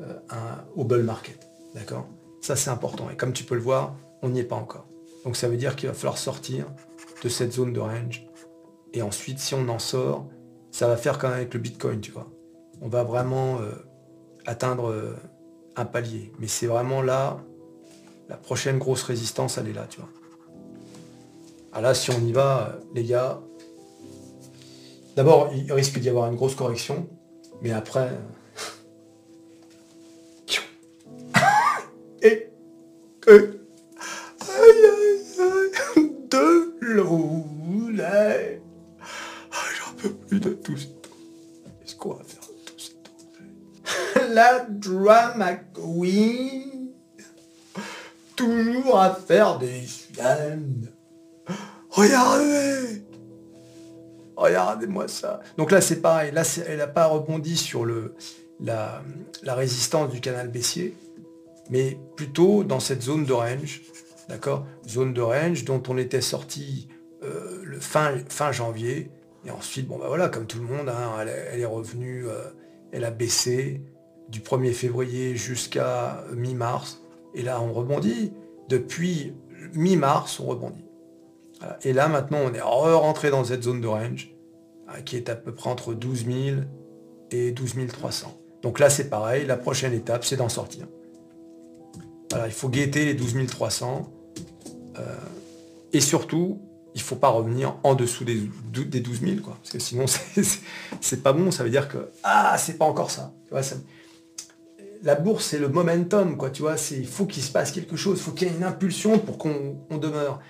euh, 0.00 0.14
au 0.76 0.84
bull 0.84 1.02
market. 1.02 1.46
D'accord? 1.74 2.08
Ça, 2.40 2.56
c'est 2.56 2.70
important. 2.70 3.10
Et 3.10 3.16
comme 3.16 3.34
tu 3.34 3.44
peux 3.44 3.54
le 3.54 3.60
voir, 3.60 3.96
on 4.22 4.30
n'y 4.30 4.40
est 4.40 4.44
pas 4.44 4.56
encore. 4.56 4.86
Donc 5.24 5.36
ça 5.36 5.46
veut 5.46 5.58
dire 5.58 5.76
qu'il 5.76 5.90
va 5.90 5.94
falloir 5.94 6.16
sortir 6.16 6.64
de 7.22 7.28
cette 7.28 7.52
zone 7.52 7.74
de 7.74 7.80
range. 7.80 8.26
Et 8.94 9.02
ensuite, 9.02 9.40
si 9.40 9.54
on 9.54 9.68
en 9.68 9.78
sort, 9.78 10.26
ça 10.76 10.86
va 10.86 10.98
faire 10.98 11.18
comme 11.18 11.32
avec 11.32 11.54
le 11.54 11.60
Bitcoin, 11.60 12.02
tu 12.02 12.12
vois. 12.12 12.30
On 12.82 12.88
va 12.88 13.02
vraiment 13.02 13.60
euh, 13.60 13.72
atteindre 14.44 14.90
euh, 14.90 15.16
un 15.74 15.86
palier. 15.86 16.30
Mais 16.38 16.48
c'est 16.48 16.66
vraiment 16.66 17.00
là, 17.00 17.38
la 18.28 18.36
prochaine 18.36 18.76
grosse 18.76 19.02
résistance, 19.02 19.56
elle 19.56 19.68
est 19.68 19.72
là, 19.72 19.86
tu 19.88 20.00
vois. 20.00 20.10
Ah 21.72 21.80
là, 21.80 21.94
si 21.94 22.10
on 22.10 22.20
y 22.20 22.30
va, 22.30 22.76
les 22.94 23.04
gars, 23.04 23.40
d'abord, 25.16 25.50
il 25.54 25.72
risque 25.72 25.98
d'y 25.98 26.10
avoir 26.10 26.28
une 26.30 26.36
grosse 26.36 26.54
correction. 26.54 27.08
Mais 27.62 27.72
après, 27.72 28.10
que 33.22 33.60
de 36.30 36.76
l'eau. 36.82 37.46
Tout 40.50 40.76
ce 40.76 41.94
qu'on 41.96 42.14
va 42.14 42.24
faire 42.24 42.40
tout 42.64 42.74
ce 42.76 42.90
temps 42.92 44.24
La 44.32 44.66
drama 44.68 45.54
queen. 45.54 46.90
Toujours 48.34 48.98
à 49.00 49.14
faire 49.14 49.58
des 49.58 49.82
siennes. 49.86 50.90
Regardez 51.90 53.02
Regardez-moi 54.36 55.08
ça. 55.08 55.40
Donc 55.56 55.70
là, 55.70 55.80
c'est 55.80 56.02
pareil. 56.02 56.30
Là, 56.32 56.42
elle 56.68 56.76
n'a 56.78 56.86
pas 56.86 57.06
rebondi 57.06 57.56
sur 57.56 57.86
le, 57.86 58.14
la, 58.60 59.02
la 59.42 59.54
résistance 59.54 60.10
du 60.10 60.20
canal 60.20 60.48
baissier 60.48 60.94
mais 61.70 61.98
plutôt 62.16 62.64
dans 62.64 62.80
cette 62.80 63.02
zone 63.02 63.24
de 63.24 63.32
range, 63.32 63.82
d'accord? 64.28 64.66
Zone 64.88 65.12
de 65.12 65.20
range 65.20 65.64
dont 65.64 65.82
on 65.88 65.98
était 65.98 66.20
sorti 66.20 66.88
euh, 67.22 67.62
le 67.64 67.80
fin, 67.80 68.14
fin 68.28 68.52
janvier, 68.52 69.10
et 69.46 69.50
ensuite, 69.50 69.86
bon 69.86 69.98
bah 69.98 70.06
voilà, 70.08 70.28
comme 70.28 70.46
tout 70.46 70.58
le 70.58 70.64
monde, 70.64 70.88
hein, 70.88 71.12
elle, 71.20 71.60
est 71.60 71.66
revenue, 71.66 72.26
euh, 72.26 72.50
elle 72.92 73.04
a 73.04 73.10
baissé 73.10 73.82
du 74.28 74.40
1er 74.40 74.72
février 74.72 75.36
jusqu'à 75.36 76.24
mi-mars, 76.34 77.02
et 77.34 77.42
là 77.42 77.60
on 77.60 77.72
rebondit. 77.72 78.32
Depuis 78.68 79.34
mi-mars, 79.74 80.40
on 80.40 80.46
rebondit. 80.46 80.84
Et 81.82 81.92
là 81.92 82.08
maintenant, 82.08 82.38
on 82.44 82.52
est 82.52 82.60
rentré 82.60 83.30
dans 83.30 83.44
cette 83.44 83.62
zone 83.62 83.80
de 83.80 83.86
range, 83.86 84.34
hein, 84.88 85.00
qui 85.04 85.16
est 85.16 85.28
à 85.28 85.36
peu 85.36 85.54
près 85.54 85.70
entre 85.70 85.94
12 85.94 86.26
000 86.26 86.56
et 87.30 87.52
12 87.52 87.74
300. 87.88 88.36
Donc 88.62 88.80
là, 88.80 88.90
c'est 88.90 89.08
pareil, 89.08 89.46
la 89.46 89.56
prochaine 89.56 89.92
étape, 89.92 90.24
c'est 90.24 90.36
d'en 90.36 90.48
sortir 90.48 90.86
il 92.44 92.52
faut 92.52 92.68
guetter 92.68 93.04
les 93.04 93.14
12 93.14 93.46
300. 93.46 94.12
Euh, 94.98 95.02
et 95.92 96.00
surtout, 96.00 96.60
il 96.96 97.02
faut 97.02 97.16
pas 97.16 97.28
revenir 97.28 97.76
en 97.84 97.94
dessous 97.94 98.24
des, 98.24 98.40
des 98.72 99.00
12 99.00 99.20
000, 99.20 99.36
quoi. 99.44 99.58
Parce 99.62 99.70
que 99.70 99.78
sinon, 99.78 100.06
c'est 101.00 101.22
pas 101.22 101.34
bon. 101.34 101.50
Ça 101.50 101.62
veut 101.62 101.68
dire 101.68 101.88
que, 101.88 102.10
ah, 102.24 102.56
c'est 102.58 102.78
pas 102.78 102.86
encore 102.86 103.10
ça. 103.10 103.34
la 105.02 105.14
bourse, 105.14 105.44
c'est 105.44 105.58
le 105.58 105.68
momentum, 105.68 106.38
quoi. 106.38 106.48
Tu 106.48 106.62
vois, 106.62 106.76
il 106.92 107.06
faut 107.06 107.26
qu'il 107.26 107.42
se 107.42 107.52
passe 107.52 107.70
quelque 107.70 107.96
chose. 107.96 108.18
Faut 108.18 108.30
qu'il 108.30 108.48
y 108.48 108.50
ait 108.50 108.54
une 108.54 108.64
impulsion 108.64 109.18
pour 109.18 109.36
qu'on 109.36 109.76
demeure. 109.90 110.40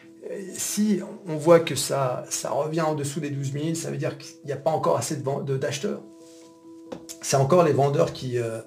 Si 0.55 1.01
on 1.27 1.37
voit 1.37 1.59
que 1.59 1.75
ça, 1.75 2.25
ça 2.31 2.51
revient 2.51 2.83
en 2.83 2.95
dessous 2.95 3.19
des 3.19 3.31
12 3.31 3.53
000, 3.53 3.75
ça 3.75 3.91
veut 3.91 3.97
dire 3.97 4.17
qu'il 4.17 4.37
n'y 4.45 4.53
a 4.53 4.57
pas 4.57 4.71
encore 4.71 4.97
assez 4.97 5.17
d'acheteurs. 5.17 6.03
C'est 7.23 7.37
encore 7.37 7.65
les 7.65 7.73
vendeurs 7.73 8.13
qui, 8.13 8.39
euh, 8.39 8.61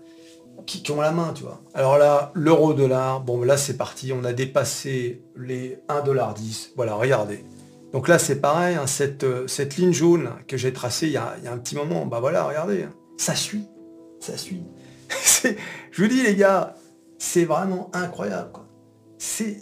qui, 0.65 0.91
ont 0.91 0.99
la 0.99 1.11
main, 1.11 1.31
tu 1.33 1.43
vois. 1.43 1.61
Alors 1.73 1.97
là, 1.97 2.31
l'euro-dollar, 2.33 3.21
bon 3.21 3.41
là 3.43 3.55
c'est 3.55 3.77
parti, 3.77 4.11
on 4.13 4.25
a 4.25 4.33
dépassé 4.33 5.21
les 5.37 5.79
1,10$. 5.87 6.71
Voilà, 6.75 6.95
regardez. 6.95 7.45
Donc 7.93 8.07
là 8.07 8.19
c'est 8.19 8.39
pareil, 8.39 8.75
hein, 8.75 8.87
cette, 8.87 9.23
euh, 9.23 9.47
cette, 9.47 9.77
ligne 9.77 9.93
jaune 9.93 10.31
que 10.47 10.57
j'ai 10.57 10.73
tracée 10.73 11.07
il 11.07 11.13
y, 11.13 11.17
a, 11.17 11.35
un 11.45 11.57
petit 11.57 11.75
moment, 11.75 12.05
bah 12.05 12.19
voilà, 12.19 12.43
regardez, 12.43 12.83
hein. 12.83 12.93
ça 13.17 13.35
suit, 13.35 13.65
ça 14.19 14.37
suit. 14.37 14.63
je 15.91 16.01
vous 16.01 16.07
dis 16.07 16.21
les 16.21 16.35
gars, 16.35 16.75
c'est 17.17 17.45
vraiment 17.45 17.89
incroyable. 17.93 18.51
C'est 19.17 19.57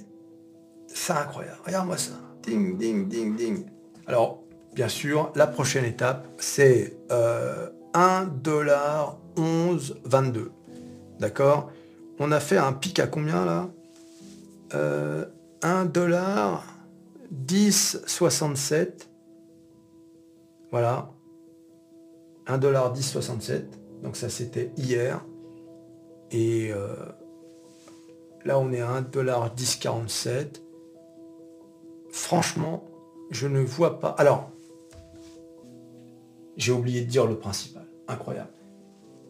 incroyable. 1.10 1.58
Regarde-moi 1.66 1.98
ça. 1.98 2.12
Ding, 2.44 2.78
ding, 2.78 3.08
ding, 3.08 3.36
ding. 3.36 3.66
Alors, 4.08 4.44
bien 4.74 4.90
sûr, 4.90 5.32
la 5.36 5.48
prochaine 5.48 5.86
étape, 5.86 6.28
c'est 6.38 6.98
euh, 7.12 7.70
1,1122. 7.94 10.52
D'accord? 11.20 11.72
On 12.20 12.32
a 12.32 12.40
fait 12.40 12.58
un 12.58 12.74
pic 12.74 13.00
à 13.00 13.08
combien 13.08 13.46
là? 13.46 13.70
Euh, 14.74 15.26
1 15.63 15.86
dollar 15.86 16.77
10,67. 17.34 19.08
Voilà. 20.72 21.12
1 22.48 22.58
dollar 22.58 22.94
10,67. 22.94 23.66
Donc 24.04 24.16
ça 24.16 24.30
c'était 24.30 24.72
hier. 24.78 25.26
Et 26.32 26.72
euh, 26.72 26.96
là 28.46 28.60
on 28.60 28.72
est 28.72 28.82
à 28.82 28.90
1 28.90 29.02
dollar 29.02 29.54
10,47. 29.56 30.62
Franchement, 32.12 32.84
je 33.32 33.48
ne 33.48 33.60
vois 33.62 34.00
pas. 34.00 34.10
Alors, 34.10 34.50
j'ai 36.56 36.72
oublié 36.72 37.02
de 37.02 37.10
dire 37.10 37.28
le 37.28 37.38
principal. 37.38 37.86
Incroyable 38.08 38.50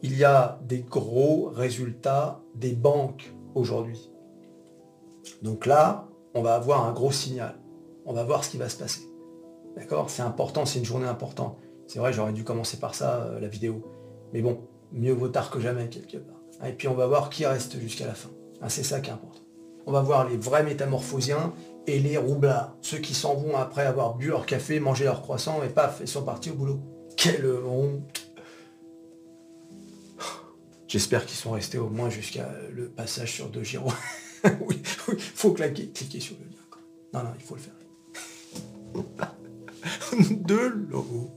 il 0.02 0.18
y 0.18 0.24
a 0.24 0.60
des 0.64 0.82
gros 0.82 1.50
résultats 1.54 2.42
des 2.56 2.74
banques 2.74 3.34
aujourd'hui. 3.56 4.12
Donc 5.42 5.66
là, 5.66 6.08
on 6.34 6.42
va 6.42 6.56
avoir 6.56 6.86
un 6.86 6.94
gros 6.94 7.12
signal. 7.12 7.56
On 8.08 8.14
va 8.14 8.24
voir 8.24 8.44
ce 8.44 8.50
qui 8.50 8.58
va 8.58 8.70
se 8.70 8.78
passer. 8.78 9.02
D'accord? 9.76 10.10
C'est 10.10 10.22
important, 10.22 10.66
c'est 10.66 10.80
une 10.80 10.86
journée 10.86 11.06
importante. 11.06 11.60
C'est 11.88 12.00
vrai, 12.00 12.14
j'aurais 12.14 12.32
dû 12.32 12.46
commencer 12.46 12.78
par 12.78 12.96
ça, 12.96 13.22
euh, 13.22 13.40
la 13.42 13.50
vidéo. 13.50 13.84
Mais 14.34 14.42
bon, 14.42 14.62
mieux 14.94 15.12
vaut 15.12 15.28
tard 15.28 15.52
que 15.52 15.60
jamais, 15.60 15.90
quelque 15.90 16.18
part. 16.18 16.40
Et 16.66 16.72
puis 16.72 16.88
on 16.88 16.94
va 16.94 17.06
voir 17.06 17.30
qui 17.30 17.46
reste 17.46 17.78
jusqu'à 17.80 18.08
la 18.08 18.14
fin. 18.14 18.30
Ah, 18.62 18.70
c'est 18.70 18.84
ça 18.84 19.02
qui 19.02 19.10
est 19.10 19.14
important. 19.14 19.42
On 19.86 19.92
va 19.92 20.02
voir 20.02 20.28
les 20.28 20.38
vrais 20.38 20.64
métamorphosiens 20.64 21.54
et 21.86 22.00
les 22.00 22.18
roublards. 22.18 22.76
Ceux 22.82 22.98
qui 22.98 23.14
s'en 23.14 23.36
vont 23.36 23.58
après 23.58 23.86
avoir 23.86 24.16
bu 24.16 24.28
leur 24.30 24.46
café, 24.46 24.80
mangé 24.80 25.04
leur 25.04 25.22
croissant 25.22 25.62
et 25.64 25.70
paf, 25.70 26.00
ils 26.02 26.08
sont 26.08 26.24
partis 26.24 26.50
au 26.50 26.56
boulot. 26.56 26.80
Quelle 27.18 27.46
honte 27.66 28.32
J'espère 30.88 31.26
qu'ils 31.26 31.38
sont 31.38 31.52
restés 31.52 31.78
au 31.78 31.90
moins 31.90 32.10
jusqu'à 32.10 32.50
le 32.72 32.90
passage 32.90 33.34
sur 33.34 33.50
De 33.50 33.64
Giro. 33.64 33.92
oui, 34.62 34.82
faut 34.84 35.52
cliquer, 35.52 35.90
cliquer 35.90 36.22
sur 36.22 36.38
le 36.40 36.46
lien. 36.46 36.58
Non, 37.14 37.24
non, 37.24 37.36
il 37.38 37.44
faut 37.44 37.56
le 37.56 37.62
faire. 37.62 37.74
De 40.46 40.88
l'eau. 40.90 41.30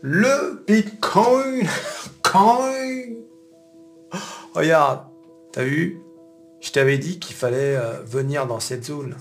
Le 0.00 0.64
Bitcoin. 0.66 1.66
Coin. 2.22 2.82
regarde, 4.54 5.06
t'as 5.52 5.64
vu? 5.64 6.00
Je 6.60 6.72
t'avais 6.72 6.98
dit 6.98 7.18
qu'il 7.18 7.36
fallait 7.36 7.76
euh, 7.76 8.02
venir 8.02 8.46
dans 8.46 8.60
cette 8.60 8.84
zone. 8.84 9.16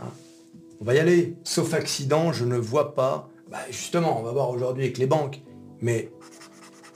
Hein. 0.00 0.10
on 0.80 0.84
va 0.84 0.94
y 0.94 0.98
aller. 0.98 1.36
Sauf 1.44 1.74
accident, 1.74 2.32
je 2.32 2.44
ne 2.44 2.56
vois 2.56 2.94
pas. 2.94 3.28
Bah, 3.50 3.58
justement, 3.70 4.18
on 4.18 4.22
va 4.22 4.32
voir 4.32 4.50
aujourd'hui 4.50 4.84
avec 4.84 4.98
les 4.98 5.06
banques. 5.06 5.40
Mais 5.80 6.10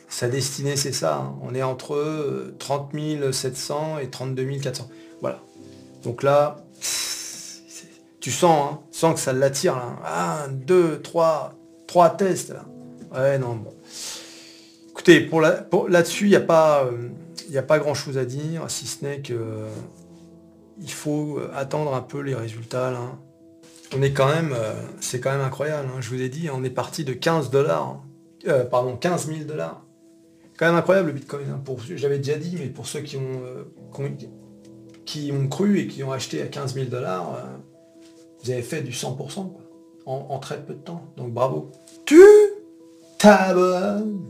sa 0.08 0.28
destinée, 0.28 0.76
c'est 0.76 0.92
ça. 0.92 1.16
Hein. 1.16 1.34
On 1.42 1.54
est 1.54 1.62
entre 1.62 2.52
30 2.58 2.92
700 3.32 3.98
et 3.98 4.10
32 4.10 4.58
400. 4.58 4.88
Voilà. 5.20 5.40
Donc 6.02 6.22
là, 6.22 6.64
tu 8.22 8.30
sens, 8.30 8.72
hein, 8.72 8.80
sens 8.90 9.14
que 9.14 9.20
ça 9.20 9.34
l'attire 9.34 9.76
là. 9.76 9.98
Un, 10.06 10.48
deux, 10.48 11.02
trois, 11.02 11.52
trois 11.86 12.08
tests 12.08 12.54
là. 12.54 12.64
Ouais, 13.14 13.38
non, 13.38 13.56
bon. 13.56 13.74
Écoutez, 14.90 15.20
pour 15.20 15.42
là-dessus, 15.42 16.24
il 16.24 16.30
n'y 16.30 16.36
a 16.36 16.40
pas, 16.40 16.88
a 17.54 17.62
pas 17.62 17.78
grand-chose 17.78 18.16
à 18.16 18.24
dire, 18.24 18.64
si 18.68 18.86
ce 18.86 19.04
n'est 19.04 19.20
que 19.20 19.66
il 20.80 20.90
faut 20.90 21.38
attendre 21.54 21.94
un 21.94 22.00
peu 22.00 22.20
les 22.20 22.34
résultats 22.34 22.90
là. 22.90 23.18
On 23.94 24.00
est 24.00 24.12
quand 24.12 24.28
même, 24.28 24.54
euh, 24.56 24.72
c'est 25.00 25.20
quand 25.20 25.30
même 25.30 25.42
incroyable. 25.42 25.86
Hein. 25.92 26.00
Je 26.00 26.08
vous 26.08 26.22
ai 26.22 26.30
dit, 26.30 26.48
on 26.50 26.64
est 26.64 26.70
parti 26.70 27.04
de 27.04 27.12
15 27.12 27.50
dollars, 27.50 28.02
euh, 28.48 28.64
pardon, 28.64 28.96
15 28.96 29.26
000 29.26 29.40
dollars 29.44 29.82
quand 30.62 30.66
même 30.66 30.76
incroyable 30.76 31.08
le 31.08 31.14
Bitcoin. 31.14 31.46
Hein. 31.50 31.62
J'avais 31.96 32.18
déjà 32.18 32.38
dit, 32.38 32.56
mais 32.56 32.66
pour 32.66 32.86
ceux 32.86 33.00
qui 33.00 33.16
ont, 33.16 33.42
euh, 33.44 34.08
qui, 35.04 35.32
ont 35.32 35.48
cru 35.48 35.80
et 35.80 35.88
qui 35.88 36.04
ont 36.04 36.12
acheté 36.12 36.40
à 36.40 36.46
15 36.46 36.74
000 36.74 36.86
dollars, 36.86 37.34
euh, 37.34 37.40
vous 38.42 38.50
avez 38.50 38.62
fait 38.62 38.82
du 38.82 38.92
100% 38.92 39.50
en, 40.06 40.38
très 40.38 40.60
peu 40.60 40.74
de 40.74 40.80
temps. 40.80 41.04
Donc 41.16 41.32
bravo. 41.32 41.70
Tu 42.04 42.20
t'abonnes, 43.18 44.20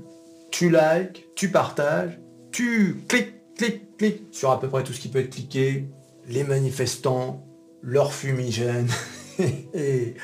tu 0.51 0.71
likes, 0.71 1.29
tu 1.35 1.51
partages, 1.51 2.19
tu 2.51 3.03
cliques, 3.09 3.35
cliques, 3.57 3.97
cliques 3.97 4.23
sur 4.31 4.51
à 4.51 4.61
peu 4.61 4.69
près 4.69 4.85
tout 4.85 4.93
ce 4.93 5.01
qui 5.01 5.09
peut 5.09 5.21
être 5.21 5.31
cliqué, 5.31 5.87
les 6.29 6.45
manifestants, 6.45 7.47
leurs 7.81 8.13
fumigènes. 8.13 8.91
et 9.75 10.15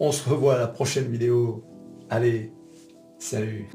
on 0.00 0.10
se 0.10 0.28
revoit 0.28 0.54
à 0.54 0.58
la 0.58 0.68
prochaine 0.68 1.10
vidéo. 1.10 1.64
Allez, 2.10 2.52
salut 3.18 3.68